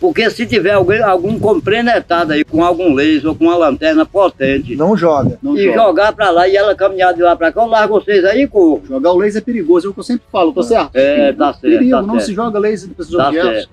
[0.00, 4.76] Porque se tiver alguém, algum compreendetado aí com algum laser ou com uma lanterna potente
[4.76, 5.38] Não joga.
[5.42, 5.74] Não e joga.
[5.78, 8.82] jogar pra lá e ela caminhar de lá pra cá, eu largo vocês aí corro.
[8.86, 10.90] Jogar o laser é perigoso, é o que eu sempre falo, tá certo?
[10.94, 12.26] É, tá certo, Perigo, tá não certo.
[12.26, 13.50] se joga laser para esses Tá objetos.
[13.50, 13.70] certo.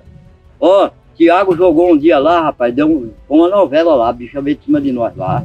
[0.60, 0.90] Ó,
[1.22, 4.66] Tiago jogou um dia lá, rapaz, deu um, uma novela lá, a bicha veio de
[4.66, 5.44] cima de nós lá.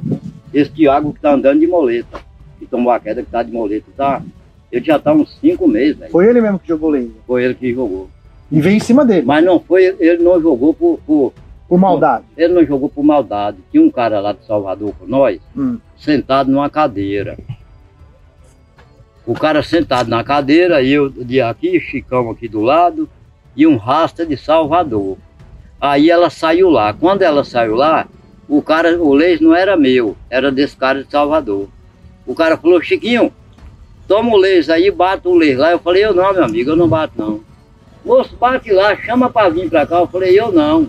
[0.55, 2.19] Esse Tiago que tá andando de moleta,
[2.59, 4.23] que tomou a queda que tá de moleta, tá?
[4.73, 6.11] Ele já tá uns cinco meses, velho.
[6.11, 7.11] Foi ele mesmo que jogou laser.
[7.27, 8.09] Foi ele que jogou.
[8.51, 11.33] E veio em cima dele, Mas não foi, ele não jogou por, por-
[11.69, 12.25] por maldade.
[12.39, 13.59] ele não jogou por maldade.
[13.71, 15.77] Tinha um cara lá de Salvador com nós, Hum.
[15.99, 17.37] sentado numa cadeira.
[19.27, 23.07] O cara sentado na cadeira, eu de aqui, Chicão aqui do lado,
[23.55, 25.19] e um rasta de Salvador.
[25.81, 26.93] Aí ela saiu lá.
[26.93, 28.07] Quando ela saiu lá,
[28.49, 31.69] o cara, o leis não era meu, era desse cara de Salvador.
[32.27, 33.33] O cara falou, Chiquinho,
[34.09, 35.71] toma o leis aí, bate o leis lá.
[35.71, 37.41] Eu falei, eu não, meu amigo, eu não bato não.
[38.05, 39.99] Moço, bate lá, chama pra vir pra cá.
[39.99, 40.89] Eu falei, eu não.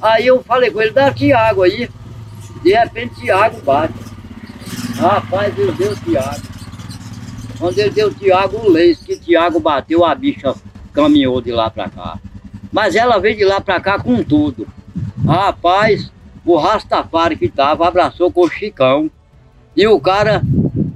[0.00, 1.88] Aí eu falei com ele, dá Tiago aí.
[2.62, 3.94] De repente Tiago bate.
[4.96, 6.42] Rapaz, ele deu Tiago.
[7.58, 10.54] Quando ele deu Tiago, o leis que Tiago bateu, a bicha
[10.92, 12.18] caminhou de lá pra cá.
[12.72, 14.66] Mas ela veio de lá pra cá com tudo.
[15.26, 16.10] Rapaz,
[16.44, 19.10] o Rastafari que tava abraçou com o Chicão.
[19.76, 20.42] E o cara,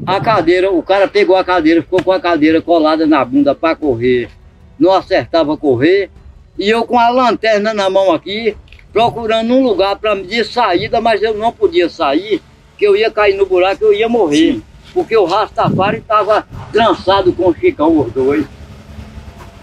[0.07, 3.77] a cadeira, o cara pegou a cadeira, ficou com a cadeira colada na bunda pra
[3.77, 4.31] correr.
[4.79, 6.11] Não acertava correr.
[6.59, 8.57] E eu com a lanterna na mão aqui,
[8.93, 12.41] procurando um lugar para me de saída, mas eu não podia sair,
[12.79, 14.63] que eu ia cair no buraco, eu ia morrer.
[14.95, 18.47] Porque o Rastafari estava trançado com o Chicão, os dois.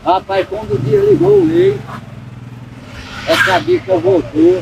[0.04, 1.80] Rapaz, quando desligou o lei,
[3.28, 4.62] essa bicha voltou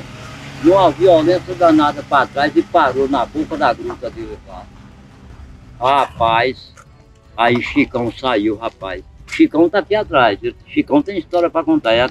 [0.64, 4.64] numa violência danada para trás e parou na boca da gruta dele lá.
[5.80, 6.72] Rapaz,
[7.36, 9.04] aí Chicão saiu, rapaz.
[9.28, 10.38] Chicão tá aqui atrás.
[10.68, 11.94] Chicão tem história para contar.
[11.94, 12.08] É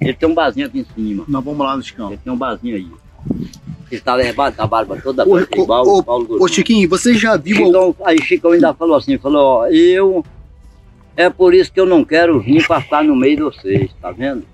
[0.00, 1.24] ele tem um barzinho aqui em cima.
[1.28, 2.08] Nós vamos lá no Chicão.
[2.08, 2.90] Ele tem um barzinho aí.
[3.90, 6.48] Ele tá levado com a barba toda Ô, ô, ô, Paulo.
[6.48, 10.24] Chiquinho, você já viu Chicão, aí Chicão ainda falou assim, falou, ó, eu
[11.16, 14.44] é por isso que eu não quero vir ficar no meio de vocês, tá vendo?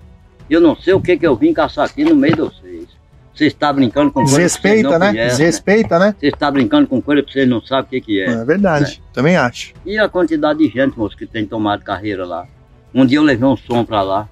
[0.49, 2.87] Eu não sei o que que eu vim caçar aqui no meio de vocês.
[3.33, 5.07] Vocês estão brincando com coisa que vocês Desrespeita, não né?
[5.11, 6.15] conhecem, Desrespeita, né?
[6.19, 8.25] Vocês estão brincando com coisa que vocês não sabem o que que é.
[8.25, 9.01] É verdade.
[9.13, 9.73] Também acho.
[9.85, 12.45] E a quantidade de gente, moço, que tem tomado carreira lá.
[12.93, 14.27] Um dia eu levei um som pra lá.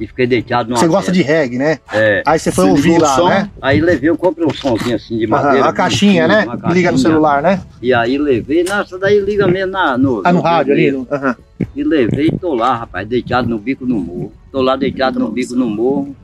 [0.00, 1.78] E fiquei deitado numa Você gosta de reggae, né?
[1.92, 2.22] É.
[2.26, 3.28] Aí você foi Você ouvir lá, som?
[3.28, 3.50] né?
[3.60, 5.66] Aí levei, eu comprei um somzinho assim de madeira.
[5.68, 6.46] a caixinha, né?
[6.46, 6.98] Que liga no caixinha.
[6.98, 7.60] celular, né?
[7.82, 10.84] E aí levei, nossa, daí liga mesmo na, no, Ah, no rádio ali?
[10.90, 11.06] mesmo.
[11.10, 11.36] Aham.
[11.76, 14.32] E levei e tô lá, rapaz, deitado no bico no morro.
[14.50, 16.16] Tô lá deitado no bico no morro.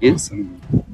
[0.00, 0.14] E,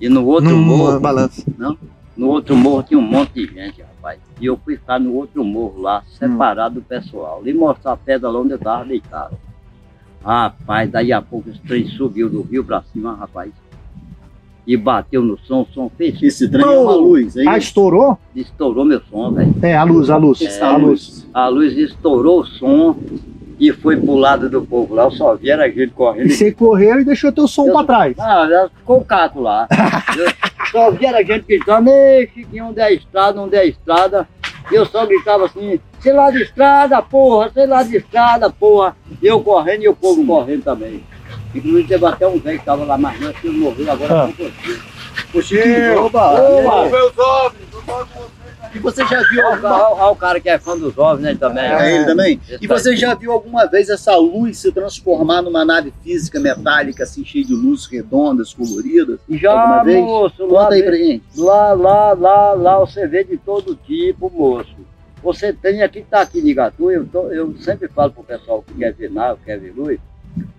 [0.01, 1.45] e no outro Não morro, balança.
[1.59, 1.77] não,
[2.17, 4.19] no outro morro tinha um monte de gente, rapaz.
[4.41, 7.43] E eu fui ficar no outro morro lá, separado do pessoal.
[7.45, 9.37] E mostrar a pedra lá onde eu tava deitado.
[10.25, 13.51] Rapaz, daí a pouco esse trem subiu do rio pra cima, rapaz.
[14.67, 16.23] E bateu no som, o som fez.
[16.23, 18.19] Esse trem é uma luz, aí Ah, estourou?
[18.35, 19.55] Estourou meu som, velho.
[19.61, 20.41] É, a luz, a luz.
[20.41, 21.27] É, a luz.
[21.35, 22.97] A luz estourou o som
[23.61, 25.05] e foi pro lado do povo lá.
[25.05, 26.29] Eu só vi era gente correndo.
[26.29, 28.19] E você correu e deixou teu som Eu- pra trás.
[28.19, 29.69] Ah, ficou o caco lá.
[30.17, 30.33] Eu
[30.71, 34.27] só vi era gente gritando, ei, Chiquinho, onde é a estrada, onde é a estrada?
[34.73, 38.95] E eu só gritava assim, sei lá de estrada, porra, sei lá de estrada, porra.
[39.23, 41.03] E eu correndo e o povo correndo também.
[41.55, 44.27] Inclusive teve até um velho que tava lá mais antes, que ele morreu agora Ah.
[44.27, 44.81] com você.
[45.33, 46.33] Ô Chiquinho, oba!
[46.33, 47.55] Oba!
[48.75, 49.93] E você já viu Olha alguma...
[49.93, 51.65] olha o cara que é fã dos OVNIs né, também.
[51.65, 52.41] É ele também?
[52.61, 57.25] E você já viu alguma vez essa luz se transformar numa nave física metálica, assim,
[57.25, 59.21] cheia de luzes redondas, coloridas?
[59.31, 60.05] Já, alguma vez?
[60.05, 61.23] moço, lá, Conta aí pra gente.
[61.37, 64.75] lá, lá, lá, lá você vê de todo tipo, moço.
[65.25, 68.75] Você tem aqui, tá aqui em Igatu, eu, tô- eu sempre falo pro pessoal que
[68.75, 69.99] quer ver nave, quer ver luz.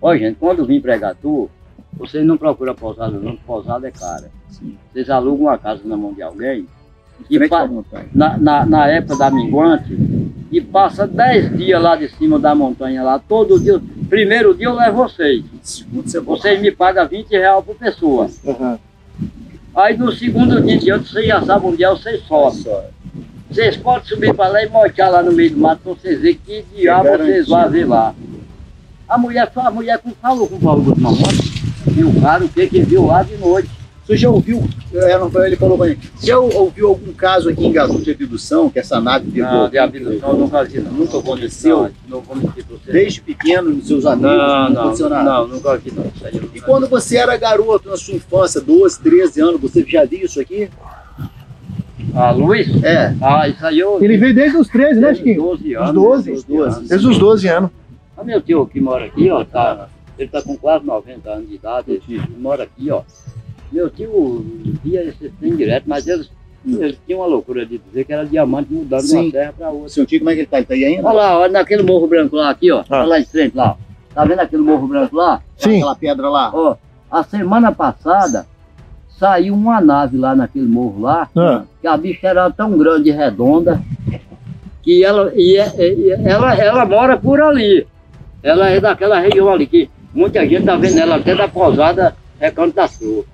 [0.02, 1.48] Ó, gente, quando vim pra Igatu,
[1.96, 4.28] vocês não procuram pousada não, pousada é cara.
[4.92, 6.66] Vocês alugam uma casa na mão de alguém
[7.30, 7.38] e
[8.12, 9.96] na, na, na época da minguante
[10.50, 13.80] e passa 10 dias lá de cima da montanha lá, todo dia.
[14.08, 15.44] Primeiro dia eu levo vocês.
[16.26, 18.28] Vocês me pagam 20 reais por pessoa.
[19.74, 22.62] Aí no segundo dia de outro, vocês já sabem onde é, vocês sobem.
[23.50, 26.38] Vocês podem subir para lá e mochar lá no meio do mato para vocês verem
[26.44, 28.14] que diabo vocês vão ver lá.
[29.08, 31.52] A mulher, a mulher falou com o Paulo Guzmão ontem,
[31.96, 33.70] e o cara o que que viu lá de noite.
[34.04, 34.62] Você já ouviu,
[34.94, 38.70] é, ele falou pra mim, você já ouviu algum caso aqui em Igatu de abdução,
[38.70, 39.50] que essa nave pegou?
[39.50, 40.92] Não, de abdução eu nunca vi não.
[40.92, 41.90] Nunca aconteceu?
[42.08, 42.36] Não, não pra.
[42.86, 45.24] Desde pequeno, nos seus amigos, Não, não, não, aconteceu nada?
[45.24, 46.04] não, nunca vi não.
[46.54, 50.40] E quando você era garoto, na sua infância, 12, 13 anos, você já viu isso
[50.40, 50.70] aqui?
[52.14, 52.82] A luz?
[52.82, 53.14] É.
[53.20, 54.02] Ah, isso aí eu...
[54.02, 55.42] Ele veio desde os 13, né, desde os Chiquinho?
[55.42, 55.88] 12 anos.
[55.88, 56.24] Os 12?
[56.24, 56.88] desde os 12 anos.
[56.88, 57.70] Desde os 12 anos.
[58.16, 59.88] Ah, meu tio que mora aqui, ó, tá,
[60.18, 63.02] Ele está com quase 90 anos de idade, ele, ele mora aqui, ó.
[63.70, 64.44] Meu tio
[64.82, 66.30] via esse trem direto, mas eles,
[66.64, 69.24] eles tinham uma loucura de dizer que era diamante mudando de Sim.
[69.24, 69.88] uma terra para outra.
[69.90, 70.56] Seu tio, como é que ele tá?
[70.58, 71.06] Ele tá aí ainda?
[71.06, 72.84] Olha lá, olha naquele morro branco lá, aqui, ó.
[72.88, 73.00] Ah.
[73.00, 73.76] Olha lá em frente lá.
[74.14, 75.42] Tá vendo aquele morro branco lá?
[75.58, 75.76] Sim.
[75.76, 76.50] Aquela pedra lá.
[76.54, 76.76] Ó,
[77.10, 78.46] a semana passada
[79.18, 81.64] saiu uma nave lá naquele morro lá, Ah.
[81.80, 83.80] que a bicha era tão grande e redonda,
[84.82, 87.86] que ela, e, é- e- e- ela, ela mora por ali.
[88.42, 92.76] Ela é daquela região ali, que muita gente tá vendo ela até da pousada Recanto
[92.76, 93.24] da Flor.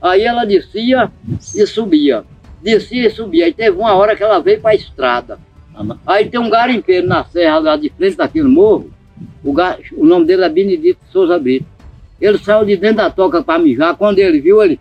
[0.00, 1.10] Aí ela descia
[1.54, 2.24] e subia.
[2.62, 3.44] Descia e subia.
[3.44, 5.38] Aí teve uma hora que ela veio para a estrada.
[6.06, 8.90] Aí tem um garimpeiro na serra lá de frente daquele morro.
[9.44, 11.66] O, ga- o nome dele é Benedito Souza Brito.
[12.20, 13.94] Ele saiu de dentro da toca para mijar.
[13.96, 14.80] Quando ele viu, ele.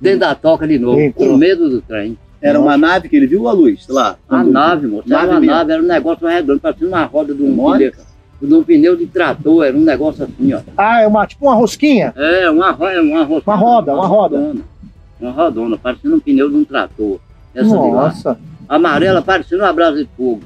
[0.00, 2.18] Dentro da toca de novo, com medo do trem.
[2.40, 3.86] Era uma nave que ele viu, a luz?
[3.88, 4.16] Lá.
[4.28, 5.04] A nave, moço.
[5.08, 5.54] Era Nave uma mesmo.
[5.56, 7.92] nave, era um negócio redondo, parecia uma roda de um pneu.
[8.42, 10.60] De um pneu de trator, era um negócio assim, ó.
[10.76, 12.12] Ah, é uma, tipo uma rosquinha?
[12.14, 14.36] É, uma, ro- é uma, ro- Uma roda, uma roda.
[14.36, 14.60] rodona.
[15.18, 17.18] Uma rodona, parecendo um pneu de um trator.
[17.54, 17.90] Essa de lá.
[18.08, 18.38] Nossa.
[18.68, 20.42] Amarela, parecendo uma brasa de fogo.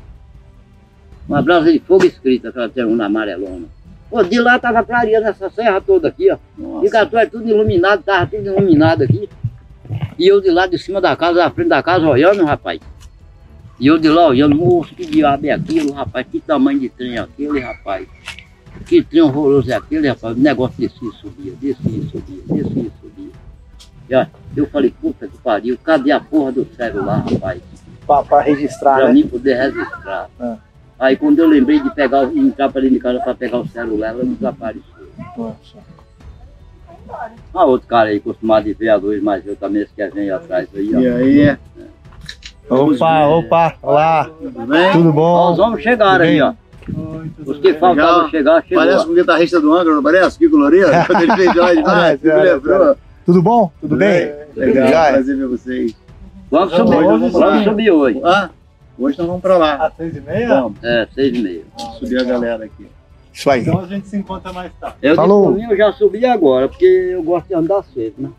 [1.28, 3.64] Uma brasa de fogo escrita, aquela tem uma amarelona.
[4.10, 6.38] Pô, de lá tava clareando essa serra toda aqui, ó.
[6.82, 9.28] E Catu é tudo iluminado, tava tudo iluminado aqui.
[10.18, 12.80] E eu de lá de cima da casa, da frente da casa, olhando, rapaz.
[13.78, 16.26] E eu de lá olhando, moço, que diabo é aquilo, rapaz?
[16.30, 18.08] Que tamanho de trem é aquele, rapaz?
[18.86, 20.36] Que trem horroroso é aquele, rapaz?
[20.36, 23.30] O negócio descia e subia, descia e subia, descia e subia.
[24.10, 27.60] E, ó, eu falei, puta que pariu, cadê a porra do celular, rapaz?
[28.06, 29.12] Pra, pra registrar, Pra né?
[29.12, 30.28] mim poder registrar.
[30.40, 30.56] Ah.
[30.98, 34.08] Aí quando eu lembrei de pegar, entrar para dentro de casa para pegar o celular,
[34.08, 34.82] ela desapareceu.
[35.36, 35.78] Nossa.
[37.54, 40.68] Ah, outro cara aí, acostumado de ver a luz, mas eu também esqueci aí atrás
[40.74, 41.00] aí, ó.
[41.00, 41.56] E aí?
[42.68, 44.30] Opa, opa, olá.
[44.40, 44.92] Tudo bem?
[44.92, 45.22] Tudo bom?
[45.22, 46.52] Ó, os homens chegaram aí, ó.
[47.46, 48.30] Os que faltavam Legal.
[48.30, 48.84] chegar, chegou.
[48.84, 50.38] Parece um guitarrista do Angra, não parece?
[50.38, 50.88] Kiko Loureiro?
[51.06, 52.96] Quando ele fez Parece, me lembrou.
[53.24, 53.72] Tudo bom?
[53.80, 54.32] Tudo bem?
[54.56, 55.12] Legal, é.
[55.12, 55.96] prazer ver vocês.
[56.50, 58.20] Vamos Hoje subir, nós vamos subir hoje.
[58.24, 58.50] Ah,
[58.98, 59.74] hoje nós vamos pra lá.
[59.86, 60.48] Às seis e meia?
[60.48, 61.62] Vamos, É, seis e meia.
[61.98, 62.86] subir a galera aqui.
[63.32, 63.60] Isso aí.
[63.62, 64.96] Então a gente se encontra mais tarde.
[65.02, 65.56] Eu Falou.
[65.58, 68.30] eu já subi agora, porque eu gosto de andar cedo, né?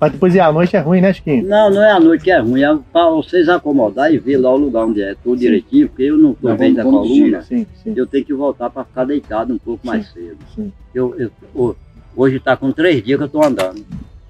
[0.00, 1.46] Mas depois à noite é ruim, né, Chiquinho?
[1.46, 4.50] Não, não é a noite que é ruim, é para vocês acomodar e ver lá
[4.50, 7.42] o lugar onde é tudo direitinho, porque eu não estou bem da coluna.
[7.42, 7.92] Sim, sim.
[7.94, 10.38] eu tenho que voltar para ficar deitado um pouco mais cedo.
[10.56, 10.72] sim.
[10.92, 11.76] Eu, eu- ho-
[12.16, 13.84] hoje está com três dias que eu estou andando.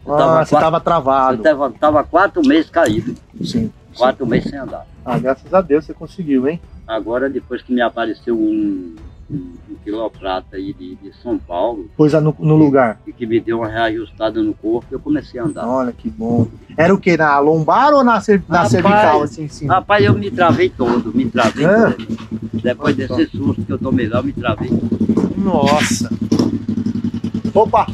[0.04, 1.42] Eu Ah, você tava eu travado.
[1.42, 3.72] tava, tava quatro meses caído, Sim.
[3.96, 4.84] quatro meses sem andar.
[5.04, 6.60] Ah, graças a Deus você conseguiu, hein?
[6.86, 8.94] Agora, depois que me apareceu um,
[9.30, 9.34] um,
[9.70, 13.00] um quiloprata aí de, de São Paulo, Pôs no, no lugar.
[13.06, 15.66] e que me deu uma reajustada no corpo, eu comecei a andar.
[15.66, 16.46] Olha que bom.
[16.76, 17.16] Era o que?
[17.16, 19.66] Na lombar ou na, cer- na Rapaz, cervical, assim, sim?
[19.66, 21.92] Rapaz, eu me travei todo, me travei Ah.
[21.92, 22.06] todo.
[22.62, 25.34] Depois desse susto que eu tomei lá, eu me travei todo.
[25.36, 26.10] Nossa.
[27.54, 27.86] Opa!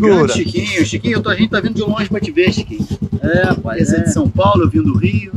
[0.00, 0.86] Grande Chiquinho.
[0.86, 2.86] Chiquinho, eu tô- a gente tá vindo de longe pra te ver, Chiquinho.
[3.22, 4.02] É, rapaz, Esse é é.
[4.04, 5.32] de São Paulo, eu vim do Rio.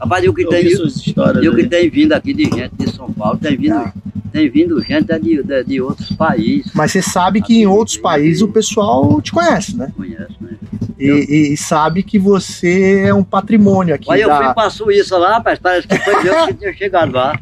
[0.00, 3.12] Rapaz, eu que Eu tenho, histórias eu que tenho vindo aqui de gente de São
[3.12, 3.92] Paulo, tem vindo, Ah.
[4.32, 6.70] tem vindo gente de, de, de outros países.
[6.74, 9.92] Mas você sabe que em outros países o pessoal te conhece, né?
[9.96, 10.50] Conhece, né?
[10.98, 14.54] E, e- sabe que você é um patrimônio aqui Mas eu fui da...
[14.54, 17.38] pra Suíça lá, rapaz, parece que foi Deus que tinha chegado lá.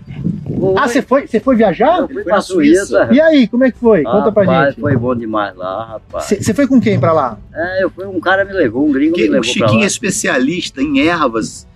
[0.76, 1.98] Ah, você foi, você foi viajar?
[2.00, 3.08] Eu fui pra Suíça.
[3.10, 4.02] E aí, como é que foi?
[4.02, 4.80] Conta pra Rapaz, gente.
[4.80, 6.24] foi bom demais lá, rapaz.
[6.26, 7.38] Você foi com quem pra lá?
[7.54, 9.78] É, eu fui, um cara me levou, um gringo Que- me o levou pra Chiquinho
[9.78, 9.84] lá.
[9.84, 11.66] é especialista em ervas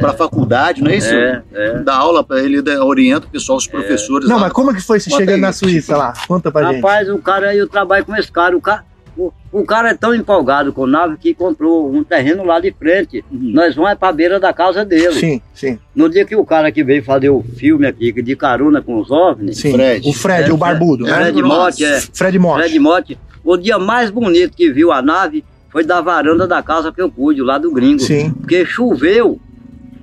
[0.00, 1.12] pra faculdade, não é isso?
[1.14, 1.78] É, é.
[1.80, 4.28] Dá aula pra ele, orienta o pessoal, os professores.
[4.28, 4.42] Não, lá.
[4.44, 6.12] mas como é que foi você Bota chegando aí, na Suíça lá?
[6.26, 6.76] Conta pra gente.
[6.76, 8.84] Rapaz, o cara, eu trabalho com esse cara, o cara,
[9.16, 13.24] o, o cara é tão empolgado com nave que comprou um terreno lá de frente.
[13.30, 15.14] Nós vamos é pra beira da casa dele.
[15.14, 15.78] Sim, sim.
[15.94, 19.10] No dia que o cara que veio fazer o filme aqui, de carona com os
[19.10, 19.58] OVNIs.
[19.58, 21.14] Sim, o Fred, o barbudo, né?
[21.14, 22.00] Fred Motti, é.
[22.00, 23.14] Fred Motti.
[23.14, 23.18] Fred.
[23.44, 27.10] O dia mais bonito que viu a nave foi da varanda da casa que eu
[27.10, 28.00] pude, lá do gringo.
[28.00, 28.30] Sim.
[28.32, 29.40] Porque choveu.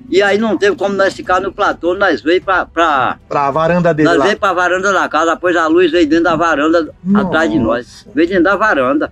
[0.09, 2.65] E aí não teve como nós ficar no platô, nós veio pra.
[2.65, 4.25] pra Pra varanda dele nós lá.
[4.25, 8.05] veio pra varanda da casa, depois a luz veio dentro da varanda atrás de nós.
[8.13, 9.11] Veio dentro da varanda.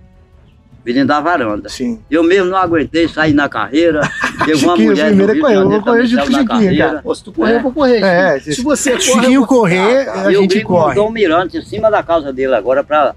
[0.84, 1.68] Veio dentro da varanda.
[1.68, 2.00] Sim.
[2.10, 4.00] Eu mesmo não aguentei sair na carreira.
[4.44, 7.02] Teve uma Chiquinho, mulher primeiro é ele, eu vou correr junto com o Chiquinho, cara.
[7.02, 8.02] Pô, se tu correr, eu vou correr.
[8.02, 8.54] É, Chiquinho.
[8.56, 9.02] se você corre.
[9.02, 10.88] Chiquinho eu correr, a o gente gringo corre.
[10.88, 13.14] mandou um mirante em cima da casa dele agora para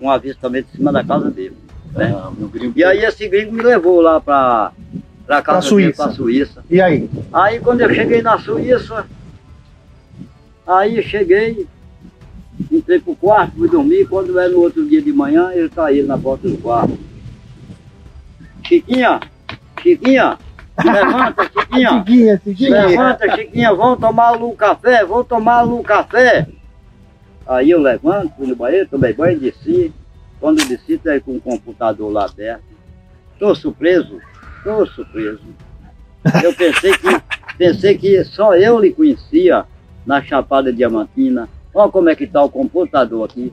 [0.00, 1.56] um avistamento em cima da casa dele.
[1.94, 2.14] né?
[2.16, 4.72] Ah, meu gringo- E aí esse gringo me levou lá para pra
[5.28, 6.10] Pra dele, Suíça.
[6.12, 6.64] Suíça.
[6.70, 7.10] E aí?
[7.30, 9.04] Aí quando eu cheguei na Suíça,
[10.66, 11.66] aí cheguei,
[12.72, 16.16] entrei pro quarto, fui dormir, quando é no outro dia de manhã, ele aí na
[16.16, 16.98] porta do quarto.
[18.66, 19.20] Chiquinha,
[19.82, 20.38] Chiquinha,
[20.82, 21.90] levanta, Chiquinha.
[21.90, 22.86] Chiquinha, Chiquinha.
[22.86, 26.48] Levanta, Chiquinha, vamos tomar um café, vamos tomar um café.
[27.46, 29.92] Aí eu levanto, fui no banheiro, tomei banho, desci.
[30.40, 32.62] Quando desci, tá aí com o computador lá aberto.
[33.34, 34.20] Estou surpreso,
[34.58, 35.40] estou surpreso.
[36.42, 37.22] Eu pensei que,
[37.56, 39.64] pensei que só eu lhe conhecia
[40.04, 41.48] na Chapada Diamantina.
[41.74, 43.52] Olha como é que está o computador aqui.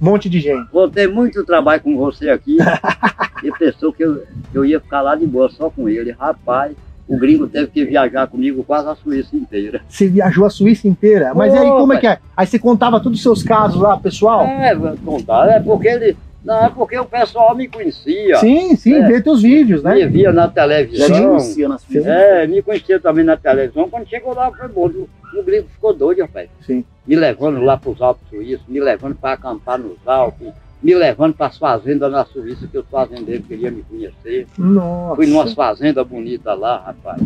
[0.00, 0.70] Um monte de gente.
[0.72, 2.56] Vou ter muito trabalho com você aqui.
[3.42, 6.10] e pensou que eu, eu ia ficar lá de boa só com ele.
[6.12, 6.74] Rapaz,
[7.08, 9.80] o gringo teve que viajar comigo quase a Suíça inteira.
[9.88, 11.32] Você viajou a Suíça inteira.
[11.34, 12.18] Mas aí, como é que é?
[12.36, 14.44] Aí você contava todos os seus casos lá, pessoal?
[14.44, 16.16] É, contar, é porque ele.
[16.46, 18.36] Não, é porque o pessoal me conhecia.
[18.38, 19.06] Sim, sim, É.
[19.08, 19.96] vê teus vídeos, né?
[19.96, 21.08] Me via na televisão.
[21.30, 22.08] conhecia na Suíça.
[22.08, 23.90] É, me conhecia também na televisão.
[23.90, 24.86] Quando chegou lá, foi bom.
[24.86, 26.48] O, o gringo ficou doido, rapaz.
[26.64, 26.84] Sim.
[27.04, 31.34] Me levando lá para os Alpes Suíços, me levando para acampar nos Alpes, me levando
[31.34, 34.46] para as fazendas na Suíça, que os fazendeiros queriam me conhecer.
[34.56, 35.16] Nossa.
[35.16, 37.20] Fui numa fazenda bonita lá, rapaz.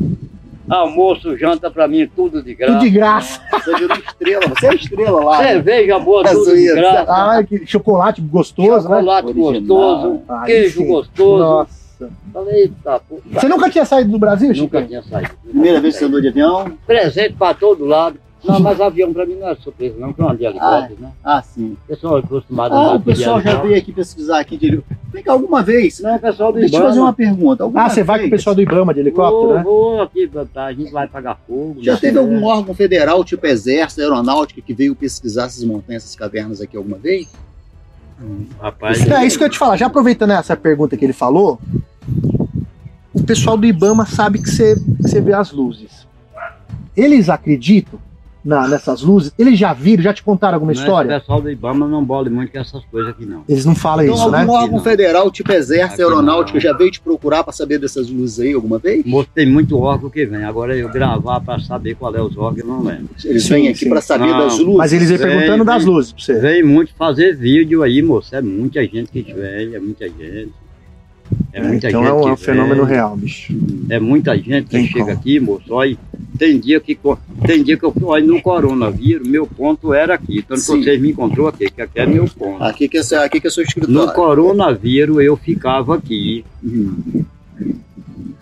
[0.71, 2.73] Almoço, janta pra mim, tudo de graça.
[2.75, 3.41] Tudo de graça.
[3.53, 5.39] Você virou estrela, você é estrela lá.
[5.43, 5.49] né?
[5.49, 7.13] Cerveja boa, Na tudo de graça.
[7.13, 8.99] Ah, que chocolate gostoso, né?
[8.99, 10.87] Chocolate gostoso, Aí queijo sim.
[10.87, 11.39] gostoso.
[11.43, 11.81] Nossa.
[12.33, 13.19] Falei, eita, pô.
[13.31, 14.65] Você nunca tinha saído do Brasil, Chico?
[14.75, 15.31] Nunca tinha saído.
[15.45, 16.73] Primeira vez que você andou de avião?
[16.87, 18.19] Presente pra todo lado.
[18.43, 21.13] Não, mas avião pra mim não é surpresa, não, que eu andei helicóptero, né?
[21.23, 21.77] Ah, sim.
[21.89, 24.83] Eu sou acostumado a Ah, andar o pessoal já veio aqui pesquisar aqui de
[25.13, 26.01] Vem cá, alguma vez.
[26.01, 26.89] Não, pessoal do Deixa eu te Ibama.
[26.91, 27.65] fazer uma pergunta.
[27.65, 29.63] Alguma Ah, você vai com o pessoal do Ibama de helicóptero, vou, né?
[29.63, 31.77] vou aqui, tá, a gente vai pagar fogo.
[31.83, 36.61] Já teve algum órgão federal, tipo Exército, Aeronáutica, que veio pesquisar essas montanhas, essas cavernas
[36.61, 37.29] aqui alguma vez?
[38.61, 39.77] Rapaz, É isso que eu ia te falar.
[39.77, 41.59] Já aproveitando essa pergunta que ele falou,
[43.13, 46.07] o pessoal do Ibama sabe que você, que você vê as luzes.
[46.97, 47.99] Eles acreditam
[48.51, 49.33] na- nessas luzes?
[49.39, 51.09] Eles já viram, já te contaram alguma Não, história?
[51.13, 53.45] Esse pessoal do Ibama não bole muito com essas coisas aqui, não.
[53.49, 54.47] Eles não falam Então, isso, algum né?
[54.47, 54.85] órgão Não.
[54.85, 56.61] federal, tipo Exército, Aqui Aeronáutica, não.
[56.61, 59.05] já veio te procurar para saber dessas luzes aí alguma vez?
[59.07, 60.45] Moço, tem muito órgão que vem.
[60.45, 63.09] Agora eu gravar pra saber qual é os órgãos, eu não lembro.
[63.25, 64.77] Eles Sim, vêm aqui para saber Não, das luzes.
[64.77, 65.93] Mas eles vêm Vem, perguntando das vem.
[65.95, 66.35] luzes pra você.
[66.41, 68.35] Vem muito fazer vídeo aí, moço.
[68.35, 70.51] É muita gente que vem, é muita gente.
[71.53, 72.95] É muita então gente é um, que é um fenômeno vem.
[72.95, 73.53] real, bicho.
[73.89, 75.11] É muita gente que Tem chega como.
[75.19, 75.65] aqui, moço.
[75.71, 75.97] Olha,
[76.39, 76.99] tem dia que
[77.47, 80.43] tem dia que eu olha, no coronavírus, meu ponto era aqui.
[80.43, 80.83] Tanto que Sim.
[80.83, 82.63] vocês me encontrou aqui, que aqui é meu ponto.
[82.63, 84.13] Aqui que é, aqui que é seu No escritório.
[84.15, 86.45] coronavírus eu ficava aqui.
[86.63, 87.25] Uhum.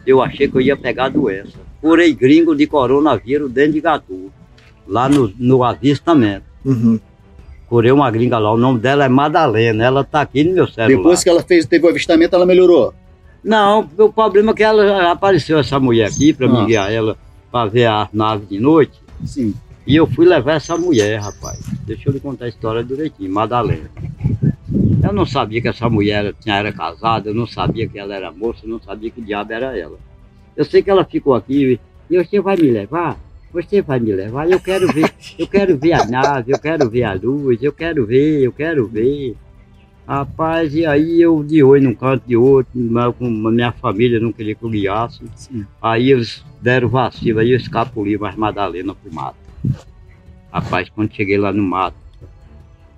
[0.06, 1.52] Eu achei que eu ia pegar a doença.
[1.80, 4.30] Curei gringo de coronavírus dentro de Gatu,
[4.86, 6.44] lá no, no avistamento.
[6.64, 6.98] Uhum.
[7.68, 10.96] Curei uma gringa lá, o nome dela é Madalena, ela tá aqui no meu celular.
[10.96, 12.94] Depois que ela fez, teve o avistamento, ela melhorou.
[13.44, 16.50] Não, o problema é que ela apareceu essa mulher aqui para Ah.
[16.50, 17.16] me guiar ela
[17.52, 18.94] para ver a nave de noite.
[19.24, 19.54] Sim.
[19.86, 21.58] E eu fui levar essa mulher, rapaz.
[21.86, 23.90] Deixa eu lhe contar a história direitinho, Madalena.
[25.02, 28.14] Eu não sabia que essa mulher era- tinha, era casada, eu não sabia que ela
[28.14, 29.96] era moça, eu não sabia que diabo era ela.
[30.56, 31.78] Eu sei que ela ficou aqui
[32.10, 33.16] e você vai me levar?
[33.62, 34.48] Você vai me levar?
[34.48, 38.06] Eu quero ver, eu quero ver a nave, eu quero ver a luz, eu quero
[38.06, 39.36] ver, eu quero ver.
[40.06, 44.32] Rapaz, e aí eu de olho num canto de outro, mas com minha família não
[44.32, 45.22] queria que eu guiasse.
[45.82, 49.36] Aí eles deram vacilo, aí eu escapuli mais Madalena pro mato.
[50.52, 51.96] Rapaz, quando cheguei lá no mato,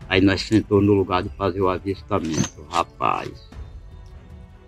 [0.08, 3.48] aí nós sentou no lugar de fazer o avistamento, rapaz.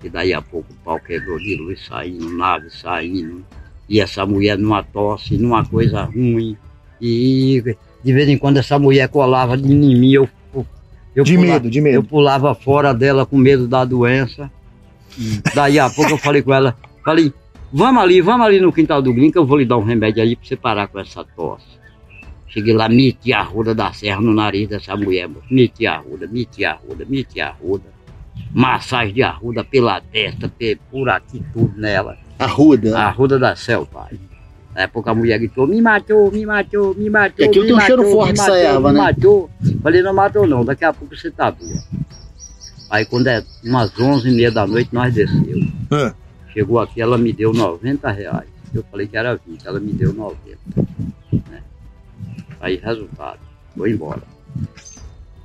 [0.02, 3.44] E daí a pouco o pau quebrou de luz saindo, nave saindo.
[3.92, 6.56] E essa mulher numa tosse, numa coisa ruim.
[6.98, 7.62] E
[8.02, 10.26] de vez em quando essa mulher colava de mim, eu,
[11.14, 11.94] eu De pulava- medo, de medo.
[11.96, 14.50] Eu pulava fora dela com medo da doença.
[15.54, 16.74] Daí a pouco eu falei com ela,
[17.04, 17.30] falei,
[17.70, 20.34] vamos ali, vamos ali no quintal do que eu vou lhe dar um remédio aí
[20.34, 21.66] pra você parar com essa tosse.
[22.48, 26.64] Cheguei lá, meti a roda da serra no nariz dessa mulher, meti a roda, meti
[26.64, 27.91] a roda, meti a roda.
[28.52, 30.50] Massagem de arruda pela testa,
[30.90, 32.16] por aqui tudo nela.
[32.38, 32.98] Arruda?
[32.98, 34.18] A arruda da céu, pai.
[34.74, 37.44] Na época a mulher gritou, me matou, me matou, me matou.
[37.44, 39.00] E aquilo me tem um cheiro matou, forte me essa matou, erva, me né?
[39.04, 39.50] matou.
[39.82, 41.82] Falei, não matou não, daqui a pouco você tá boa.
[42.90, 45.58] Aí quando é umas onze e meia da noite, nós desceu.
[45.90, 46.14] Ah.
[46.52, 48.48] Chegou aqui, ela me deu 90 reais.
[48.74, 50.58] Eu falei que era 20, ela me deu 90.
[51.50, 51.62] né?
[52.60, 53.38] Aí, resultado,
[53.76, 54.22] foi embora.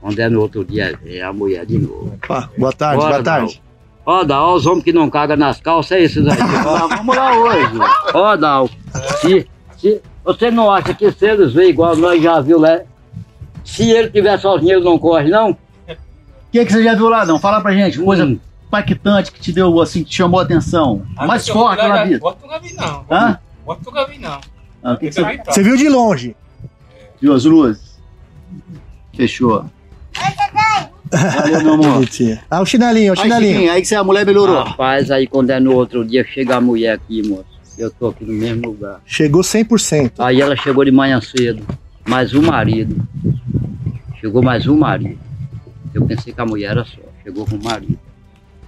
[0.01, 2.17] Quando é no outro dia, vem a mulher de novo.
[2.29, 3.61] Ah, boa tarde, Bora, boa tarde.
[4.05, 6.37] Ó, Dal, os homens que não cagam nas calças, é esses aí.
[6.39, 7.71] Ah, vamos lá hoje.
[8.13, 8.69] Ó, Dal,
[9.19, 12.79] se, se você não acha que se eles veem igual nós já viu lá,
[13.65, 15.51] se ele tiver sozinho, ele não corre, não?
[15.51, 15.57] O
[16.51, 17.37] que, que você já viu lá, não?
[17.39, 18.39] Fala pra gente, coisa Hum.
[18.67, 21.05] impactante que te deu, assim, que te chamou a atenção.
[21.15, 22.19] Mais Ah, forte na vida.
[22.19, 23.05] Bota nunca vi não.
[23.11, 23.39] Hã?
[23.65, 24.39] Bota nunca vi não.
[24.81, 26.33] Ah, o que, que você Você viu de longe.
[27.19, 27.33] viu?
[27.33, 27.99] As luzes?
[29.13, 29.65] Fechou.
[31.11, 32.05] Valeu, meu amor.
[32.49, 33.53] Ah, o chinelinho, o Aí, chinelinho.
[33.53, 34.63] Chiquinho, aí que você, a mulher melhorou.
[34.63, 37.45] Rapaz, aí quando é no outro dia, chega a mulher aqui, moço.
[37.77, 39.01] Eu tô aqui no mesmo lugar.
[39.05, 40.13] Chegou 100%.
[40.17, 41.63] Aí ela chegou de manhã cedo,
[42.05, 43.07] mas o marido.
[44.19, 45.19] Chegou mais um marido.
[45.93, 47.01] Eu pensei que a mulher era só.
[47.23, 47.99] Chegou com o marido.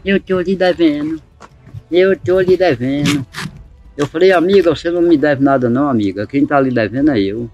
[0.06, 1.22] Eu tô lhe devendo.
[1.91, 3.26] Eu tô lhe devendo.
[3.97, 6.26] Eu falei, amiga, você não me deve nada não, amiga.
[6.26, 7.50] Quem tá lhe devendo é eu.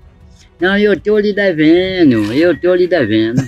[0.60, 2.32] Não, eu tô lhe devendo.
[2.34, 3.42] Eu tô lhe devendo.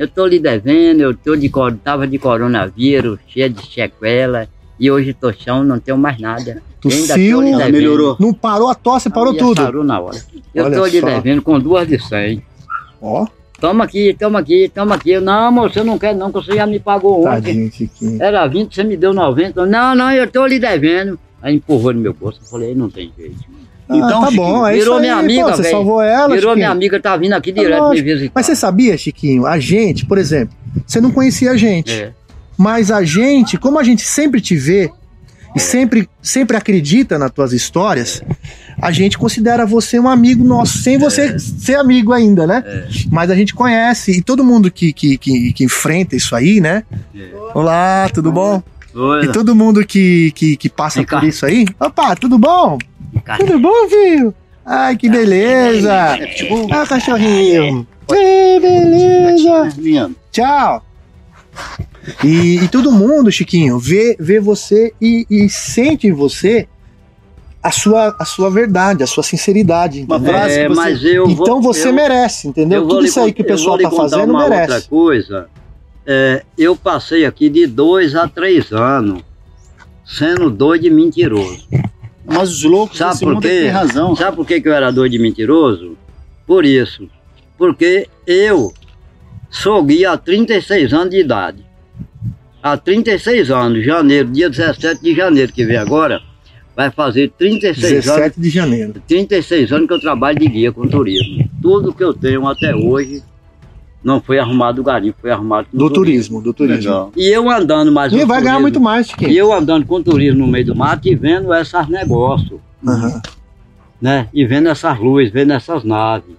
[0.00, 1.52] Eu tô lhe devendo, eu tô de,
[1.84, 4.48] tava de coronavírus, cheia de sequela.
[4.78, 6.52] E hoje tô chão, não tenho mais nada.
[6.52, 7.72] Ainda Tossiu, tô devendo.
[7.72, 8.16] melhorou.
[8.18, 9.62] Não parou a tosse, parou Aí tudo.
[9.62, 10.16] Parou na hora.
[10.54, 11.06] Eu Olha tô lhe só.
[11.06, 12.42] devendo com duas de 100.
[13.02, 13.26] Ó.
[13.60, 15.10] Toma aqui, toma aqui, toma aqui.
[15.10, 17.42] Eu, Não, moço, eu não quero não, que você já me pagou ontem.
[17.42, 18.22] Tadinho, Chiquinho.
[18.22, 19.66] Era 20, você me deu 90.
[19.66, 21.18] Não, não, eu tô lhe devendo.
[21.42, 22.40] Aí empurrou no meu bolso.
[22.42, 23.36] Eu falei, não tem jeito.
[23.92, 26.56] Então, tá bom, é virou minha amiga, pô, você salvou ela, Virou Chiquinho.
[26.56, 28.04] minha amiga, tá vindo aqui É direto me lógico.
[28.08, 28.32] visitar.
[28.34, 30.54] Mas você sabia, Chiquinho, a gente, por exemplo,
[30.86, 31.92] você não conhecia a gente.
[31.92, 32.12] É.
[32.56, 34.90] Mas a gente, como a gente sempre te vê
[35.56, 38.22] e sempre, sempre acredita nas tuas histórias,
[38.80, 42.62] a gente considera você um amigo nosso, sem você ser amigo ainda, né?
[43.10, 46.84] Mas a gente conhece, e todo mundo que, que, que, que enfrenta isso aí, né?
[47.54, 48.62] Olá, tudo bom?
[48.94, 49.24] Oi.
[49.24, 51.66] E todo mundo que, que, que passa por isso aí.
[51.80, 52.78] Opa, tudo bom?
[53.38, 54.34] Tudo bom, filho?
[54.64, 55.92] Ai, que beleza!
[56.70, 57.86] Ah, cachorrinho!
[58.12, 59.72] Ei, beleza!
[60.30, 60.84] Tchau!
[62.24, 66.66] E, e todo mundo, Chiquinho, vê, vê você e, e sente em você
[67.62, 70.04] a sua, a sua verdade, a sua sinceridade.
[70.08, 72.80] Uma frase que É, você- mas eu vou- então você eu- merece, entendeu?
[72.80, 74.72] Eu vou Tudo isso aí que o vou pessoal tá contar fazendo uma merece.
[74.74, 75.48] Outra coisa,
[76.06, 79.22] é, eu passei aqui de dois a três anos
[80.06, 81.66] sendo doido e mentiroso.
[82.24, 83.68] Mas os loucos Sabe desse por mundo é quê?
[83.68, 84.14] razão.
[84.14, 85.96] Sabe por que eu era doido e mentiroso?
[86.46, 87.08] Por isso.
[87.56, 88.72] Porque eu
[89.50, 91.64] sou guia há 36 anos de idade.
[92.62, 96.20] Há 36 anos, janeiro, dia 17 de janeiro que vem agora,
[96.76, 98.04] vai fazer 36 anos.
[98.04, 98.94] 17 de janeiro.
[99.08, 101.48] 36 anos que eu trabalho de guia com turismo.
[101.62, 103.22] Tudo que eu tenho até hoje
[104.02, 107.12] não foi arrumado do garimpo, foi arrumado com Do turismo, do turismo.
[107.16, 109.30] E eu andando mais E vai ganhar turismo- muito mais, Chiquinho.
[109.30, 113.20] E eu andando com turismo no meio do mato e vendo esses negócios, Aham.
[114.00, 114.28] né?
[114.32, 116.34] E vendo essas luzes, vendo essas naves.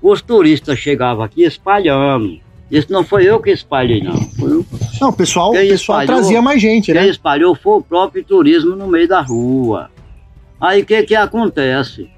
[0.00, 2.38] Os turistas chegavam aqui espalhando.
[2.70, 4.16] Isso não foi eu que espalhei, não.
[4.30, 4.66] Foi o
[5.00, 7.08] Não, o pessoal, o Quem pessoal espalhou- trazia mais gente, Quem né?
[7.08, 9.90] espalhou foi o próprio turismo no meio da rua.
[10.60, 12.08] Aí o que que acontece?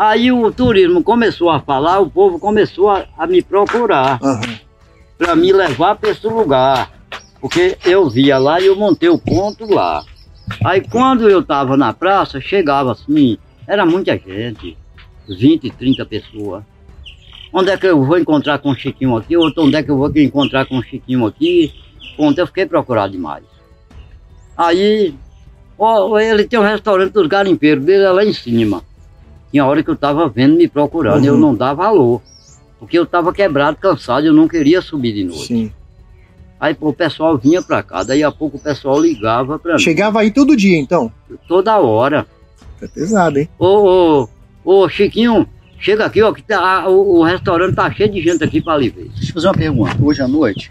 [0.00, 4.18] Aí o turismo começou a falar, o povo começou a, a me procurar
[5.18, 6.90] para me levar para esse lugar.
[7.38, 10.02] Porque eu via lá e eu montei o ponto lá.
[10.64, 13.36] Aí quando eu estava na praça, chegava assim,
[13.66, 14.74] era muita gente,
[15.28, 16.64] 20, 30 pessoas.
[17.52, 19.36] Onde é que eu vou encontrar com o Chiquinho aqui?
[19.36, 21.74] Outro, onde é que eu vou encontrar com o Chiquinho aqui?
[22.18, 23.44] Ontem eu fiquei procurado demais.
[24.56, 25.14] Aí,
[25.78, 28.82] ó, ele tem um restaurante dos garimpeiros dele é lá em cima.
[29.50, 31.40] Tinha hora que eu tava vendo me procurando, eu Uhum.
[31.40, 32.22] não dava valor.
[32.78, 35.46] Porque eu tava quebrado, cansado, eu não queria subir de noite.
[35.46, 35.72] Sim.
[36.58, 39.78] Aí pô, o pessoal vinha pra cá, daí a pouco o pessoal ligava pra mim.
[39.78, 41.10] Chegava aí todo dia, então.
[41.48, 42.26] Toda hora.
[42.80, 43.48] É pesado, hein?
[43.58, 44.26] Ô,
[44.64, 45.46] ô, ô, Chiquinho,
[45.78, 48.88] chega aqui, ó, que tá, o, o restaurante tá cheio de gente aqui pra lhe
[48.88, 49.08] ver.
[49.14, 49.96] Deixa eu fazer uma pergunta.
[50.02, 50.70] Hoje à noite,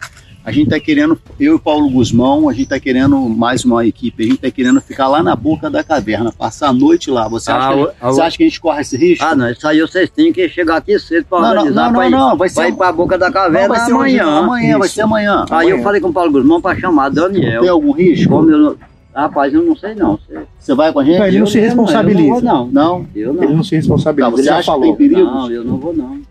[0.49, 3.85] a gente tá querendo, eu e o Paulo Guzmão, a gente tá querendo mais uma
[3.85, 7.27] equipe, a gente tá querendo ficar lá na boca da caverna, passar a noite lá.
[7.27, 9.23] Você acha, Ah, que, ah, você acha que a gente corre esse risco?
[9.25, 12.09] Ah, não, isso aí vocês têm que chegar aqui cedo Não, não, organizar não, ir,
[12.09, 14.25] não, não, vai ser- pra ir pra boca da caverna Não, vai ser hoje, amanhã.
[14.25, 15.45] não, amanhã, vai ser amanhã.
[15.49, 15.75] Aí Amanhã.
[15.77, 17.61] eu falei com o Paulo Guzmão pra chamar Daniel.
[17.61, 18.29] Tem algum risco?
[18.33, 18.75] Como eu não...
[19.13, 20.17] Rapaz, eu não sei não.
[20.17, 21.19] Você, Você vai com a gente?
[21.19, 22.21] Não, ele não Eu se não, responsabiliza.
[22.21, 22.67] Eu não vou não.
[22.71, 23.07] Não?
[23.15, 23.43] Eu não.
[23.43, 24.29] Ele não se responsabiliza.
[24.29, 24.81] Tá, você ele já acha que falou.
[24.85, 25.21] tem perigo?
[25.29, 26.21] Não, eu não vou não.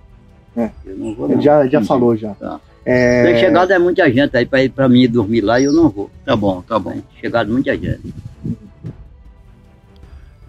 [0.57, 0.71] É.
[0.87, 1.43] Eu não vou Ele não.
[1.43, 2.31] já, já falou já.
[2.35, 2.59] Tá.
[2.91, 5.73] É, Tem chegado é muita gente aí pra ir pra mim dormir lá e eu
[5.75, 6.11] não vou.
[6.25, 6.93] Tá bom, tá bom.
[6.93, 8.15] Tem chegado muita gente.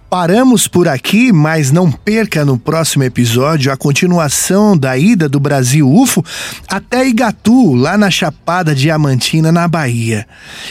[0.09, 5.85] Paramos por aqui, mas não perca no próximo episódio a continuação da ida do Brasil
[5.87, 6.23] UFO
[6.65, 10.25] até Igatu, lá na Chapada Diamantina, na Bahia.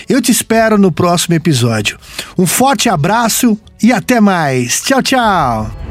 [0.09, 1.99] Eu te espero no próximo episódio.
[2.39, 4.81] Um forte abraço e até mais.
[4.81, 5.88] Tchau, tchau.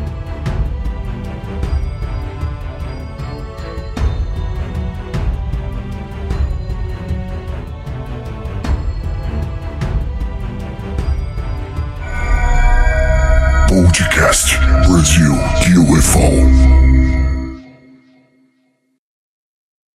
[14.17, 14.57] Podcast
[14.87, 15.37] Brasil
[15.77, 17.06] UFO.